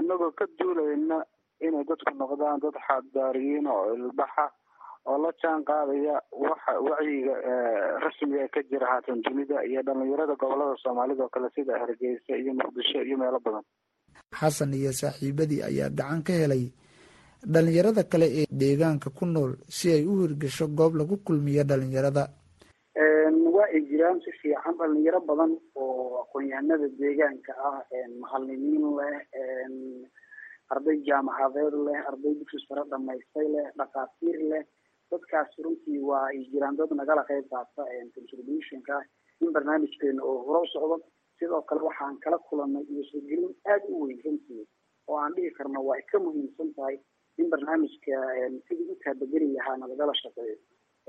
inagoo 0.00 0.30
ka 0.40 0.46
duulayna 0.58 1.18
inay 1.66 1.84
dadku 1.90 2.12
noqdaan 2.22 2.60
dad 2.64 2.76
xaaddaariyiin 2.86 3.66
oo 3.74 3.94
ilbaxa 3.94 4.46
oo 5.06 5.18
la 5.24 5.30
jaan 5.42 5.62
qaadaya 5.70 6.16
waxa 6.46 6.72
wacyiga 6.88 7.34
rasmiga 8.04 8.48
ka 8.54 8.62
jira 8.70 8.86
haatan 8.92 9.22
dunida 9.22 9.64
iyo 9.70 9.82
dhalinyarada 9.86 10.34
gobollada 10.42 10.76
soomaalida 10.82 11.24
oo 11.24 11.28
kale 11.34 11.48
sida 11.54 11.78
hargeysa 11.78 12.36
iyo 12.42 12.52
muqdisho 12.54 13.02
iyo 13.06 13.16
meelo 13.18 13.38
badan. 13.44 13.64
Xasan 14.40 14.74
iyo 14.74 14.92
saaxiibadii 14.92 15.62
ayaa 15.68 15.90
gacan 15.98 16.22
ka 16.26 16.32
helay 16.42 16.64
dhalinyarada 17.46 18.02
kale 18.12 18.26
ee 18.40 18.46
deegaanka 18.50 19.10
ku 19.10 19.26
nool 19.26 19.52
si 19.68 19.90
ay 19.92 20.04
u 20.06 20.20
hirgasho 20.22 20.66
goob 20.68 20.94
lagu 21.00 21.16
kulmiyo 21.26 21.64
dhalinyarada 21.64 22.24
waa 23.54 23.68
ay 23.74 23.80
jiraan 23.90 24.20
si 24.24 24.30
fiican 24.40 24.74
dhalinyaro 24.78 25.20
badan 25.28 25.52
oo 25.76 26.22
aqoon-yahanada 26.22 26.88
deegaanka 27.00 27.52
ah 27.68 27.80
macalimiin 28.20 28.84
leh 28.98 29.16
arday 30.72 30.96
jaamacadeed 31.08 31.74
leh 31.86 31.98
arday 32.10 32.32
dugsi 32.40 32.58
sare 32.68 32.82
dhamaystay 32.90 33.46
leh 33.54 33.66
dhakhaatiir 33.78 34.38
leh. 34.52 34.64
Dadkaasi 35.12 35.62
runtii 35.64 35.98
waa 36.08 36.26
ay 36.32 36.38
jiraan 36.52 36.76
dad 36.78 36.90
nagala 36.96 37.22
qeyb 37.28 37.44
qaata 37.52 37.82
contributionka 38.14 38.96
in 39.42 39.52
barnaamijkeena 39.52 40.22
oo 40.24 40.38
hore 40.46 40.60
u 40.64 40.70
socdo. 40.72 40.96
Sidoo 41.38 41.60
kale 41.68 41.80
waxaan 41.88 42.16
kala 42.24 42.38
kulanay 42.48 42.84
iyo 42.92 43.04
soogelin 43.10 43.52
aada 43.68 43.84
u 43.92 44.00
weyn 44.06 44.20
runtii 44.24 44.64
oo 45.08 45.16
aan 45.20 45.34
dhihi 45.36 45.50
karno 45.58 45.84
waa 45.88 45.96
ay 46.00 46.04
ka 46.12 46.18
muhiimsan 46.24 46.72
tahay 46.76 46.96
in 47.40 47.46
barnaamijka 47.52 48.16
sidii 48.68 48.88
u 48.92 48.96
taabageli 49.04 49.48
lahaa 49.56 49.76
nalagala 49.82 50.14
shaqeeyo 50.22 50.56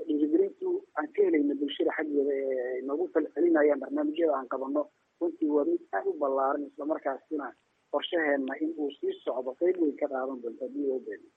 dhiirigelintu 0.06 0.68
aan 0.98 1.08
ka 1.14 1.20
helayna 1.26 1.54
bulshada 1.60 1.92
xaggeeda 1.98 2.32
ee 2.42 2.82
noogu 2.86 3.04
falcelinayaan 3.14 3.80
barnaamijyada 3.84 4.34
aan 4.38 4.48
qabano. 4.52 4.82
Runtii 5.20 5.50
waa 5.56 5.64
mid 5.64 5.80
aada 5.92 6.10
u 6.10 6.18
ballaaran 6.22 6.66
islamarkaasina 6.70 7.46
qorshaheena 7.92 8.54
in 8.64 8.70
uu 8.78 8.90
sii 8.98 9.12
socdo 9.24 9.50
qeyb 9.60 9.76
weyn 9.82 9.96
ka 10.00 10.06
qaadan 10.12 10.38
doonto 10.42 10.64
haddii 10.66 10.86
loo 10.90 11.00
beeno 11.06 11.28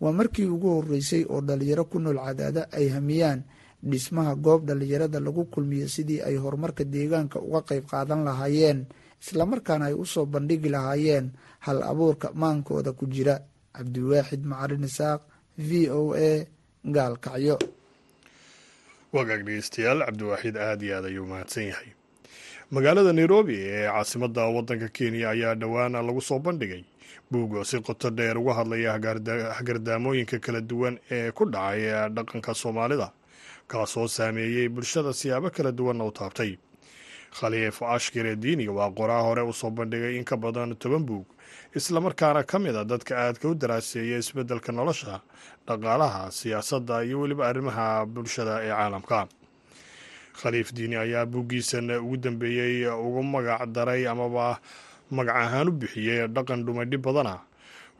waa 0.00 0.12
markii 0.18 0.46
ugu 0.54 0.68
horeysay 0.76 1.22
oo 1.28 1.40
dhalinyaro 1.48 1.84
ku 1.84 1.98
nool 2.00 2.16
cadaada 2.26 2.62
ay 2.78 2.86
hamiyaan 2.96 3.40
dhismaha 3.90 4.32
goob 4.44 4.64
dhalinyarada 4.68 5.20
lagu 5.20 5.44
kulmiyo 5.52 5.88
sidii 5.88 6.20
ay 6.28 6.36
horumarka 6.42 6.84
deegaanka 6.84 7.38
uga 7.48 7.60
qeyb 7.68 7.84
qaadan 7.92 8.24
lahaayeen 8.28 8.80
islamarkaana 9.22 9.84
ay 9.90 9.94
u 10.02 10.04
soo 10.06 10.26
bandhigi 10.26 10.68
lahaayeen 10.74 11.26
hal 11.66 11.82
abuurka 11.82 12.32
maankooda 12.42 12.92
ku 12.98 13.04
jira 13.06 13.34
cabdiwaaxid 13.76 14.42
macarin 14.50 14.84
isaaq 14.88 15.20
v 15.68 15.70
o 15.90 16.14
a 16.14 16.46
gaalkacyo 16.96 17.56
wagaag 19.12 19.42
dhegeystayaal 19.46 20.00
cabdiwaaxid 20.06 20.56
aada 20.56 20.84
iyo 20.86 20.96
aad 20.96 21.04
ayuu 21.10 21.26
mahadsan 21.26 21.66
yahay. 21.70 21.90
Magaalada 22.70 23.12
nairobi 23.12 23.56
ee 23.58 23.86
caasimadda 23.88 24.42
waddanka 24.56 24.88
kenya 24.88 25.30
ayaa 25.30 25.54
dhowaana 25.54 26.02
lagu 26.02 26.20
soo 26.20 26.38
bandhigay. 26.38 26.84
Buugoo 27.30 27.64
si 27.64 27.80
qoto 27.80 28.10
dheer 28.10 28.38
uga 28.38 28.52
hadlaya 28.58 28.92
hagardaamooyinka 29.58 30.38
kala 30.44 30.60
duwan 30.60 30.98
ee 31.10 31.30
ku 31.32 31.44
dhacay 31.44 32.08
dhaqanka 32.16 32.54
soomaalida 32.54 33.08
kaasoo 33.68 34.08
saameeyey 34.08 34.68
bulshada 34.68 35.12
siyaabo 35.12 35.50
kala 35.50 35.72
duwanna 35.72 36.04
u 36.04 36.12
taabtay. 36.12 36.52
Khaliif 37.38 37.82
ashkire 37.82 38.36
diini 38.36 38.68
waa 38.68 38.90
qoraa 38.90 39.22
hore 39.22 39.42
u 39.42 39.52
soo 39.52 39.70
bandhigay 39.70 40.16
in 40.16 40.24
ka 40.24 40.36
badan 40.36 40.76
toban 40.76 41.04
buug 41.08 41.26
islamarkaana 41.74 42.42
ka 42.46 42.58
mid 42.58 42.76
a 42.76 42.84
dadka 42.84 43.14
aadka 43.16 43.48
u 43.48 43.54
daraaseeya 43.54 44.18
isbeddelka 44.18 44.72
nolosha 44.72 45.20
dhaqaalaha 45.66 46.30
siyaasadda 46.32 47.04
iyo 47.04 47.20
weliba 47.20 47.44
arrimaha 47.48 48.06
bulshada 48.06 48.62
ee 48.64 48.70
caalamka. 48.72 49.28
Khaliif 50.40 50.72
diini 50.72 50.96
ayaa 50.96 51.26
buuggiisan 51.26 51.90
ugu 51.90 52.16
dambeeyey 52.16 52.86
ugu 52.86 53.22
magac 53.22 53.66
daray 53.74 54.06
amaba 54.08 54.60
magac 55.10 55.36
ahaan 55.36 55.68
u 55.68 55.72
bixiyey 55.72 56.26
dhaqan 56.28 56.64
dhumadhib 56.66 57.02
badana 57.02 57.34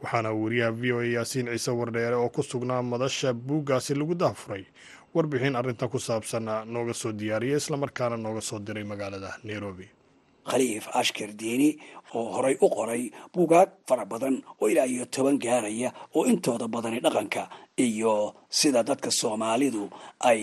waxaana 0.01 0.31
wariyaha 0.31 0.71
v 0.71 0.83
o 0.93 0.99
a 0.99 1.05
yaasiin 1.05 1.47
ciise 1.51 1.71
wardheere 1.71 2.15
oo 2.15 2.29
ku 2.29 2.41
sugnaa 2.43 2.81
madasha 2.81 3.33
buuggaasi 3.33 3.93
lagu 3.99 4.15
daafuray 4.15 4.63
warbixin 5.13 5.55
arrintan 5.55 5.89
ku 5.89 5.99
saabsan 5.99 6.47
nooga 6.65 6.93
soo 6.93 7.11
diyaariyay 7.11 7.57
islamarkaana 7.59 8.17
nooga 8.17 8.41
soo 8.41 8.59
diray 8.59 8.83
magaalada 8.83 9.35
nairobi 9.43 9.89
khaliif 10.51 10.85
ashkar 10.99 11.29
diini 11.39 11.69
oo 12.17 12.25
horay 12.35 12.55
u 12.61 12.67
qoray 12.77 13.03
buugaag 13.33 13.69
fara 13.87 14.05
badan 14.11 14.35
oo 14.61 14.67
ilaa 14.71 14.87
iyo 14.93 15.05
toban 15.15 15.37
gaaraya 15.45 15.89
oo 16.15 16.23
intooda 16.31 16.65
badani 16.73 16.99
dhaqanka 17.05 17.43
iyo 17.85 18.13
sida 18.59 18.81
dadka 18.89 19.09
soomaalidu 19.19 19.83
ay 20.29 20.41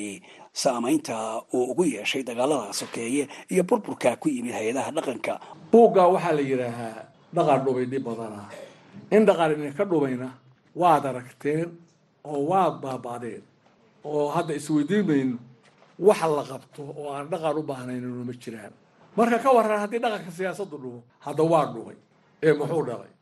saamaynta 0.62 1.16
uu 1.56 1.64
ugu 1.72 1.84
yeeshay 1.94 2.22
dagaalada 2.28 2.72
sokeeye 2.80 3.22
iyo 3.52 3.62
burburka 3.68 4.16
ku 4.22 4.26
yimid 4.34 4.54
hay'adaha 4.58 4.90
dhaqanka. 4.96 5.32
Buugga 5.72 6.02
waxaa 6.14 6.32
la 6.38 6.42
yidhaahaa 6.50 6.98
dhaqan 7.36 7.60
dhubay 7.64 7.86
dhib 7.92 8.04
badana 8.08 8.42
in 9.16 9.22
dhaqan 9.28 9.50
idinka 9.54 9.84
dhubayna 9.90 10.28
waad 10.80 11.04
aragteen 11.10 11.68
oo 12.30 12.40
waad 12.50 12.74
baaba'deen. 12.84 13.42
Oo 14.08 14.28
hadda 14.34 14.52
isweydiin 14.60 15.04
mayno 15.08 15.36
waxa 16.08 16.26
la 16.36 16.42
qabto 16.50 16.82
oo 17.00 17.08
aan 17.16 17.26
dhaqan 17.32 17.56
u 17.60 17.62
baahnaynnu 17.70 18.24
ma 18.28 18.32
jiraan 18.42 18.72
marka 19.16 19.38
ka 19.44 19.50
waran 19.56 19.80
haddii 19.84 20.00
dhaqanka 20.04 20.30
siyaasaddu 20.38 20.76
dhubo 20.82 21.00
hadda 21.24 21.42
waa 21.52 21.66
dhubay 21.74 21.96
ee 22.46 22.52
muxuu 22.58 22.82
dhalay? 22.88 23.12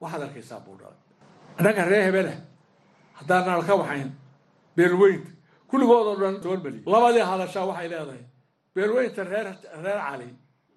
Waxaad 0.00 0.22
arkaysaa 0.26 0.60
buu 0.64 0.76
dhalay. 0.80 1.00
Innaga 1.58 1.84
ree 1.90 2.02
hebela 2.06 2.34
haddaanaan 3.18 3.62
ka 3.68 3.74
waxayn 3.80 4.10
beelweynta 4.76 5.30
kulligoodoo 5.70 6.16
dhan 6.20 6.34
soolmeli 6.42 6.78
labadii 6.92 7.24
hadashaa 7.30 7.64
waxay 7.70 7.88
leedahay 7.92 8.22
beelweynta 8.74 9.22
reer 9.32 9.46
reer 9.84 10.00
cali 10.08 10.28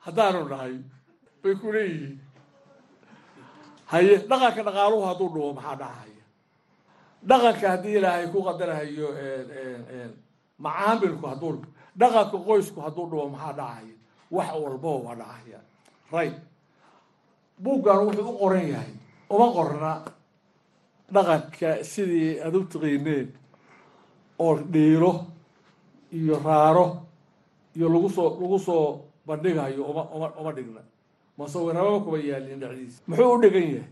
haddaanu 0.06 0.40
nahay 0.52 0.74
bay 1.44 1.56
ku 1.62 1.68
leeyihiin. 1.76 2.16
Haye 3.92 4.16
dhaqanka 4.30 4.62
dhaqaaluhu 4.68 5.04
hadduu 5.10 5.30
dhubo 5.34 5.50
maxaa 5.58 5.76
dhacahaya 5.82 6.24
dhaqanka 7.30 7.66
haddii 7.74 7.96
ilaahay 8.00 8.26
ku 8.34 8.40
qadarahayo 8.48 9.08
macaamilku 10.66 11.26
hadduu 11.32 11.52
dhaqanka 12.00 12.38
qoysku 12.48 12.80
hadduu 12.86 13.06
dhubo 13.12 13.26
maxaa 13.36 13.54
dhacaya 13.60 13.96
wax 14.32 14.50
walboo 14.64 14.98
waa 15.06 15.16
dhacaya 15.16 15.60
right. 16.12 16.36
Buuggan 17.64 18.00
wuxuu 18.06 18.30
u 18.30 18.38
qoran 18.40 18.68
yahay. 18.74 18.94
Uma 19.30 19.48
qorna 19.56 19.92
dhaqanka 21.14 21.70
sidii 21.92 22.40
aad 22.46 22.56
u 22.56 22.62
taqiineen 22.72 23.28
oo 24.40 24.56
dhiiro 24.74 25.14
iyo 26.14 26.40
raaro 26.46 26.86
iyo 27.76 27.88
lagu 27.90 28.10
soo 28.10 28.30
lagu 28.42 28.60
soo 28.60 29.00
bandhigayo 29.28 29.84
uma 29.92 30.04
uma 30.16 30.28
uma 30.40 30.52
dhigna. 30.58 30.82
Masawiraba 31.38 32.00
kuma 32.04 32.18
yaalin 32.18 32.60
dhexdiisa. 32.60 33.02
Muxuu 33.08 33.34
u 33.36 33.42
dhigan 33.42 33.68
yahay? 33.74 33.88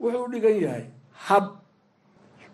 Wuxuu 0.00 0.24
u 0.24 0.28
dhigan 0.32 0.56
yahay 0.62 0.84
hab 1.26 1.44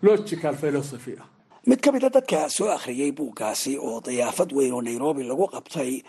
logical 0.01 0.55
philosophy 0.55 1.13
ah. 1.21 1.27
Mid 1.67 1.81
ka 1.81 1.91
mid 1.91 2.03
a 2.03 2.09
dadka 2.09 2.49
soo 2.49 2.67
akhriyey 2.75 3.11
buuggaasi 3.11 3.77
oo 3.77 4.01
dayaafad 4.01 4.51
weyn 4.53 4.73
oo 4.73 4.81
nairobi 4.81 5.23
lagu 5.23 5.45
qabtay 5.47 6.01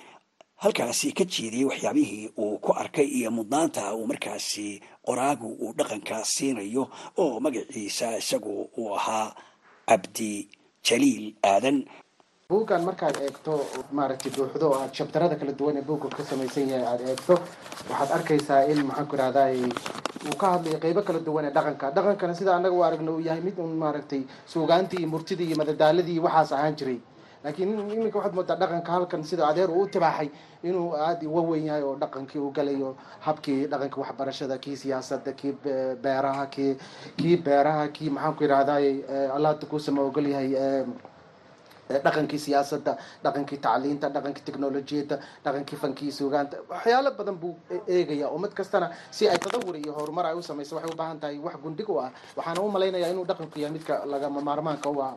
halkaasi 0.63 1.09
ka 1.19 1.25
jeediyey 1.35 1.67
waxyaabihii 1.71 2.25
uu 2.45 2.59
ku 2.65 2.71
arkay 2.83 3.07
iyo 3.19 3.31
mudnaanta 3.39 3.83
uu 3.99 4.07
markaasi 4.13 4.67
qoraagu 5.07 5.49
uu 5.65 5.73
dhaqanka 5.79 6.17
siinayo 6.35 6.85
oo 7.23 7.41
magaciisa 7.45 8.09
isagu 8.23 8.55
uu 8.81 8.95
ahaa 8.99 9.35
cabdi 9.89 10.31
jaliil 10.87 11.25
aadan. 11.53 11.79
Buuggan 12.49 12.83
markaad 12.89 13.17
eegto 13.27 13.53
maaragtay 13.97 14.31
buuxdo 14.37 14.67
oo 14.71 14.79
aad 14.83 14.93
shabtarada 14.99 15.37
kala 15.41 15.53
duwan 15.59 15.77
ee 15.81 15.85
buugga 15.89 16.09
ka 16.17 16.23
samaysan 16.31 16.69
yahay 16.73 16.87
aada 16.91 17.05
eegto 17.13 17.35
waxaad 17.91 18.11
arkaysaa 18.17 18.61
in 18.73 18.81
maxaan 18.89 19.07
ku 19.11 19.15
ihahday 19.19 19.57
uu 20.29 20.37
ka 20.41 20.47
hadlayo 20.55 20.79
qeybo 20.85 21.03
kala 21.07 21.21
duwan 21.27 21.45
ee 21.49 21.53
dhaqanka. 21.57 21.87
Dhaqankana 21.97 22.35
sida 22.39 22.51
annaga 22.57 22.77
u 22.79 22.83
aragna 22.89 23.11
uu 23.15 23.21
yahay 23.29 23.41
mid 23.47 23.57
un 23.59 23.73
maaragtay 23.83 24.23
suugaantii 24.53 25.07
murtidii 25.13 25.49
iyo 25.51 25.57
madadaaladii 25.63 26.19
waxaas 26.27 26.53
ahaan 26.57 26.77
jiray 26.79 26.99
laakiin 27.45 27.71
iminka 27.97 28.19
waxaad 28.19 28.35
moodaa 28.39 28.57
dhaqanka 28.63 28.91
halkan 28.97 29.23
sida 29.31 29.45
adeer 29.51 29.71
uu 29.71 29.83
u 29.83 29.89
tibaaxay 29.95 30.29
inuu 30.69 30.89
aada 31.07 31.25
uga 31.29 31.43
weyn 31.51 31.67
yahay 31.71 31.83
oo 31.89 31.95
dhaqankii 32.03 32.41
uu 32.45 32.51
galayo 32.59 32.91
habkii 33.27 33.61
dhaqanka 33.73 33.99
waxbarashada 34.03 34.59
kii 34.65 34.77
siyaasadda 34.83 35.33
kii 35.41 35.53
beeraha 36.05 36.47
kii 36.55 36.73
kii 37.19 37.37
beeraha 37.47 37.89
kii 37.97 38.11
maxaan 38.17 38.35
ku 38.39 38.45
ihahday 38.45 38.87
allaata 39.37 39.67
kuusama 39.71 40.01
ogol 40.09 40.27
yahay 40.35 40.51
dhaqankii 42.05 42.39
siyaasadda 42.45 42.93
dhaqankii 43.25 43.59
tacliinta 43.65 44.09
dhaqankii 44.15 44.45
technolojiyadda 44.49 45.17
dhaqankii 45.45 45.77
fankii 45.83 46.13
suugaanta 46.19 46.57
waxyaalo 46.71 47.11
badan 47.19 47.37
buu 47.43 47.53
eegaya 47.97 48.27
oo 48.33 48.39
mid 48.45 48.53
kastana 48.61 48.87
si 49.11 49.29
ay 49.29 49.39
tadawur 49.45 49.77
iyo 49.77 49.93
horumar 49.99 50.27
ay 50.31 50.35
u 50.39 50.43
samayso 50.43 50.77
waxay 50.77 50.93
u 50.95 50.97
baahan 50.97 51.19
tahay 51.21 51.39
wax 51.47 51.57
gundhig 51.65 51.89
u 51.91 51.99
ah 52.05 52.09
waxaana 52.39 52.61
u 52.65 52.71
malaynayaa 52.77 53.11
inuu 53.13 53.27
dhaqanku 53.31 53.59
yahay 53.61 53.75
midka 53.77 53.95
lagama 54.13 54.41
maarmaanka 54.49 54.89
u 54.91 55.03
ah 55.09 55.13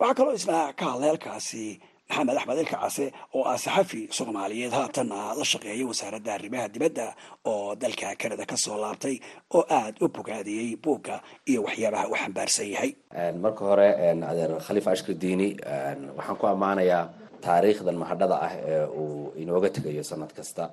waxaa 0.00 0.14
kaloo 0.18 0.34
isna 0.38 0.58
ka 0.78 0.84
hadlay 0.92 1.08
halkaasi 1.12 1.64
maxamed 2.08 2.36
axmed 2.38 2.58
ilka 2.62 2.76
case 2.84 3.04
oo 3.36 3.42
ah 3.52 3.58
saxafi 3.64 4.00
soomaaliyeed 4.16 4.72
haatanna 4.78 5.18
la 5.38 5.44
shaqeeyay 5.52 5.84
wasaaradda 5.90 6.30
arrimaha 6.36 6.66
dibadda 6.74 7.06
oo 7.50 7.74
dalka 7.82 8.08
kanada 8.20 8.44
ka 8.50 8.56
soo 8.64 8.76
laabtay 8.82 9.16
oo 9.56 9.62
aada 9.78 9.98
u 10.04 10.08
bogaadiyey 10.16 10.68
buugga 10.84 11.16
iyo 11.50 11.60
waxyaabaha 11.66 12.04
u 12.12 12.14
xambaarsan 12.22 12.68
yahay. 12.74 12.90
Marka 13.42 13.62
hore 13.68 13.88
adeer 14.30 14.50
khaliif 14.66 14.86
ashkar 14.92 15.14
diini 15.22 15.48
waxaan 16.18 16.36
ku 16.40 16.46
ammaanayaa 16.52 17.04
taariikhdan 17.44 17.96
mahadhada 18.02 18.36
ah 18.46 18.52
ee 18.70 18.84
uu 19.00 19.32
inooga 19.42 19.68
tegayo 19.76 20.02
sanad 20.10 20.30
kasta. 20.38 20.64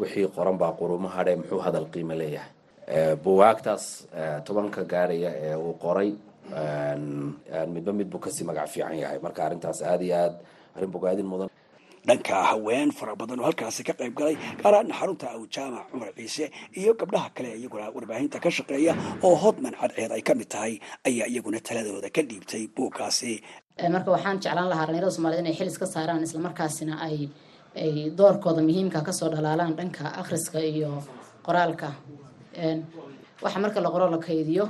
Wixii 0.00 0.26
qoran 0.36 0.56
baa 0.60 0.72
quruma 0.78 1.08
hadhe 1.16 1.32
muxuu 1.40 1.58
hadal 1.66 1.86
qiimo 1.92 2.14
leeyahay? 2.20 2.50
Buwaagtaas 3.24 3.84
tobanka 4.46 4.80
gaaraya 4.92 5.30
ee 5.46 5.56
uu 5.56 5.74
qoray 5.84 6.10
midba 6.50 7.92
mid 7.92 8.08
buu 8.10 8.18
ka 8.20 8.30
sii 8.30 8.44
magac 8.44 8.68
fiican 8.68 8.98
yahay. 8.98 9.18
Marka 9.22 9.40
arrintaas 9.46 9.82
aada 9.82 10.04
iyo 10.04 10.14
aad 10.16 10.34
arrin 10.76 10.90
bogaadin 10.90 11.26
mudan. 11.26 11.48
Dhanka 12.06 12.36
haween 12.52 12.90
fara 12.92 13.16
badan 13.16 13.40
oo 13.40 13.46
halkaasi 13.48 13.82
ka 13.88 13.92
qayb 14.00 14.14
galay 14.18 14.36
gaar 14.62 14.74
ahaan 14.74 14.92
xarunta 14.92 15.26
awjaamac 15.36 15.86
cumar 15.90 16.10
ciise 16.16 16.50
iyo 16.76 16.92
gabdhaha 17.00 17.28
kale 17.36 17.48
iyaguna 17.56 17.88
warbaahinta 17.96 18.36
ka 18.44 18.50
shaqeeya 18.56 18.92
oo 19.24 19.34
hodman 19.42 19.72
cadceed 19.80 20.12
ay 20.12 20.20
ka 20.28 20.34
mid 20.34 20.48
tahay 20.52 20.74
ayaa 21.08 21.26
iyaguna 21.32 21.58
taladooda 21.64 22.08
ka 22.16 22.20
dhiibtay 22.28 22.68
buugkaasi 22.76 23.32
marka 23.94 24.10
waxaan 24.14 24.36
jeclaan 24.44 24.68
lahaa 24.72 24.84
dhalinyarada 24.86 25.10
soomaaliyed 25.16 25.40
inay 25.44 25.56
xil 25.58 25.68
iska 25.72 25.86
saaraan 25.94 26.22
islamarkaasina 26.28 26.94
ay 27.06 27.16
ay 27.82 27.92
doorkooda 28.18 28.60
muhiimka 28.68 29.00
ka 29.06 29.12
soo 29.18 29.28
dhalaalaan 29.34 29.72
dhanka 29.78 30.04
akhriska 30.20 30.58
iyo 30.60 30.90
qoraalka. 31.46 31.88
Waxa 33.44 33.58
marka 33.64 33.80
la 33.80 33.88
qoro 33.94 34.06
la 34.12 34.18
kaydiyo 34.26 34.64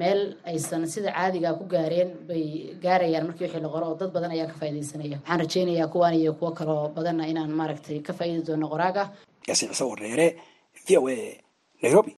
meel 0.00 0.20
aysan 0.44 0.86
sida 0.86 1.10
caadiga 1.16 1.54
ku 1.58 1.64
gaareen 1.74 2.10
bay 2.28 2.44
gaarayaan 2.84 3.26
markii 3.26 3.44
wixii 3.46 3.62
la 3.62 3.68
qoro 3.74 3.86
oo 3.90 3.96
dad 4.00 4.10
badan 4.16 4.30
ayaa 4.36 4.46
ka 4.52 4.56
faaidaysanaya 4.60 5.16
waxaan 5.18 5.40
rajeynayaa 5.42 5.88
kuwaan 5.94 6.14
iyo 6.20 6.32
kuwo 6.38 6.50
kaloo 6.58 6.88
badanna 6.96 7.26
inaan 7.32 7.50
maaragtay 7.60 7.98
ka 8.06 8.12
faaidi 8.12 8.42
doono 8.46 8.68
qoraaga 8.72 9.02
yaasiin 9.48 9.70
cise 9.72 9.84
wareere 9.84 10.26
v 10.86 10.96
o 10.98 11.08
a 11.08 11.16
nairobi 11.82 12.12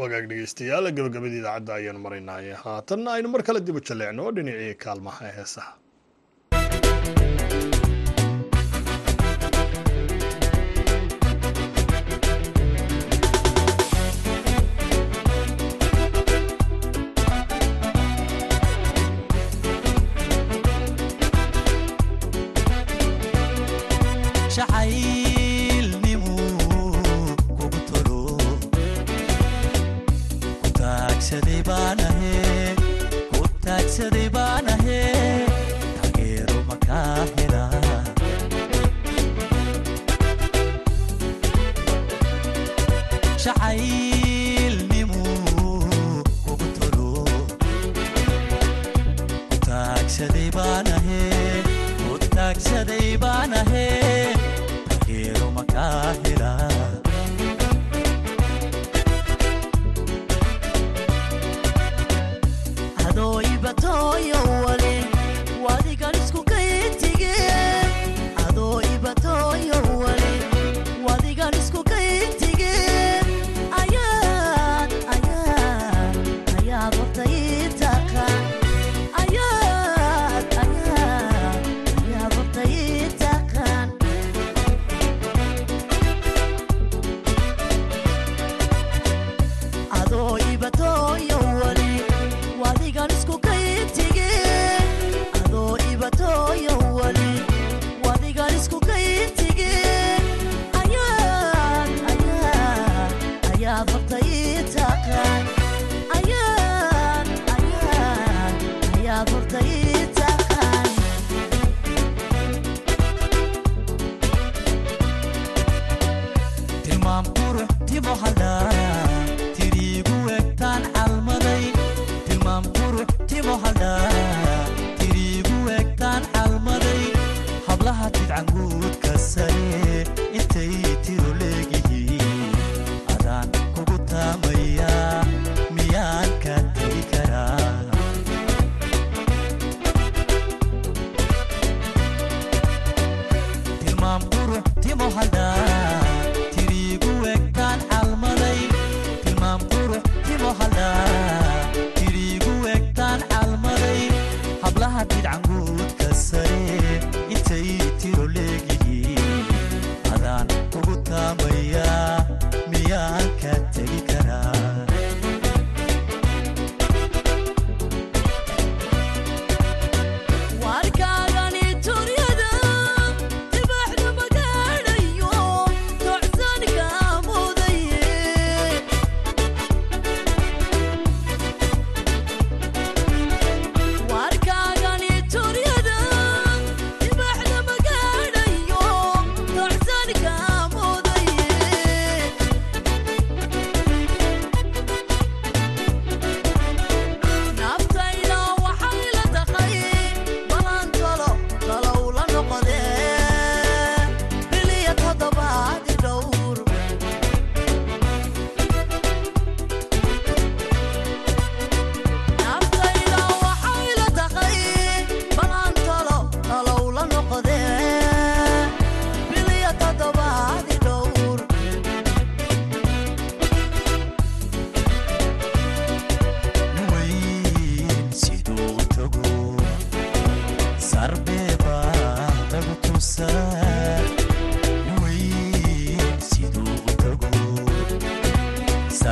wagaag 0.00 0.24
dhegeystayaal 0.30 0.86
gabagabadii 0.98 1.40
idaacadda 1.42 1.72
ayaanu 1.78 2.00
maraynaaye 2.06 2.52
haatanna 2.64 3.08
aynu 3.16 3.28
mar 3.34 3.42
kale 3.48 3.60
dib 3.66 3.76
u 3.80 3.82
jaleecno 3.88 4.24
dhinacii 4.36 4.74
kaalmaha 4.84 5.20
ee 5.28 5.34
heesaha 5.38 5.72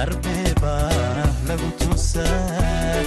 darbeebaa 0.02 1.26
lagu 1.48 1.68
tuusaa 1.78 3.02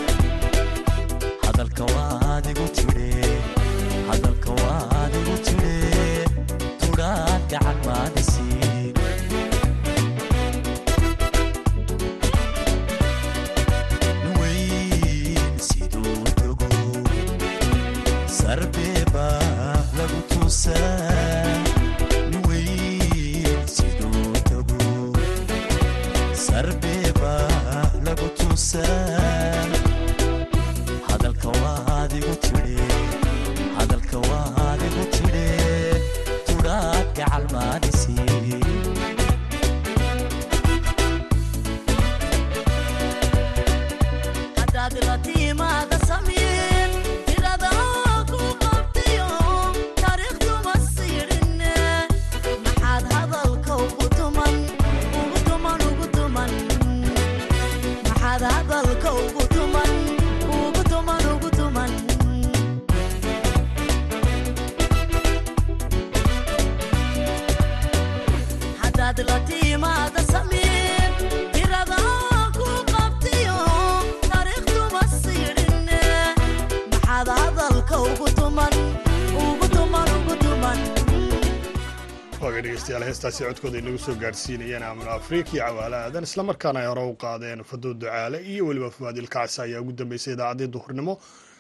heestaasi 83.26 83.46
codkooda 83.50 83.78
ay 83.80 83.84
nagu 83.86 83.98
soo 84.06 84.16
gaadhsiinayeen 84.24 84.84
aamno 84.88 85.10
afrika 85.20 85.50
iyo 85.54 85.64
cawaale 85.66 85.98
aadan 85.98 86.24
isla 86.28 86.44
markaana 86.50 86.80
ay 86.82 86.88
hore 86.92 87.04
u 87.12 87.16
qaadeen 87.24 87.64
fado 87.64 87.94
ducaale 87.94 88.38
iyo 88.52 88.64
weliba 88.68 88.90
fuaad 88.98 89.18
ilkacsi 89.18 89.62
ayaa 89.66 89.82
ugu 89.82 89.92
dambeysay 90.00 90.34
idaacaddii 90.34 90.68
duhurnimo. 90.76 91.14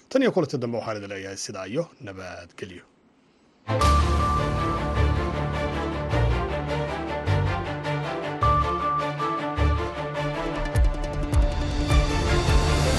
Tan 0.09 0.21
iyo 0.21 0.31
kulanti 0.31 0.57
dambe 0.57 0.77
waxaan 0.77 0.97
idi 0.97 1.07
leeyahay 1.13 1.37
sidaa 1.45 1.65
iyo 1.73 1.83
nabadgelyo 2.05 2.83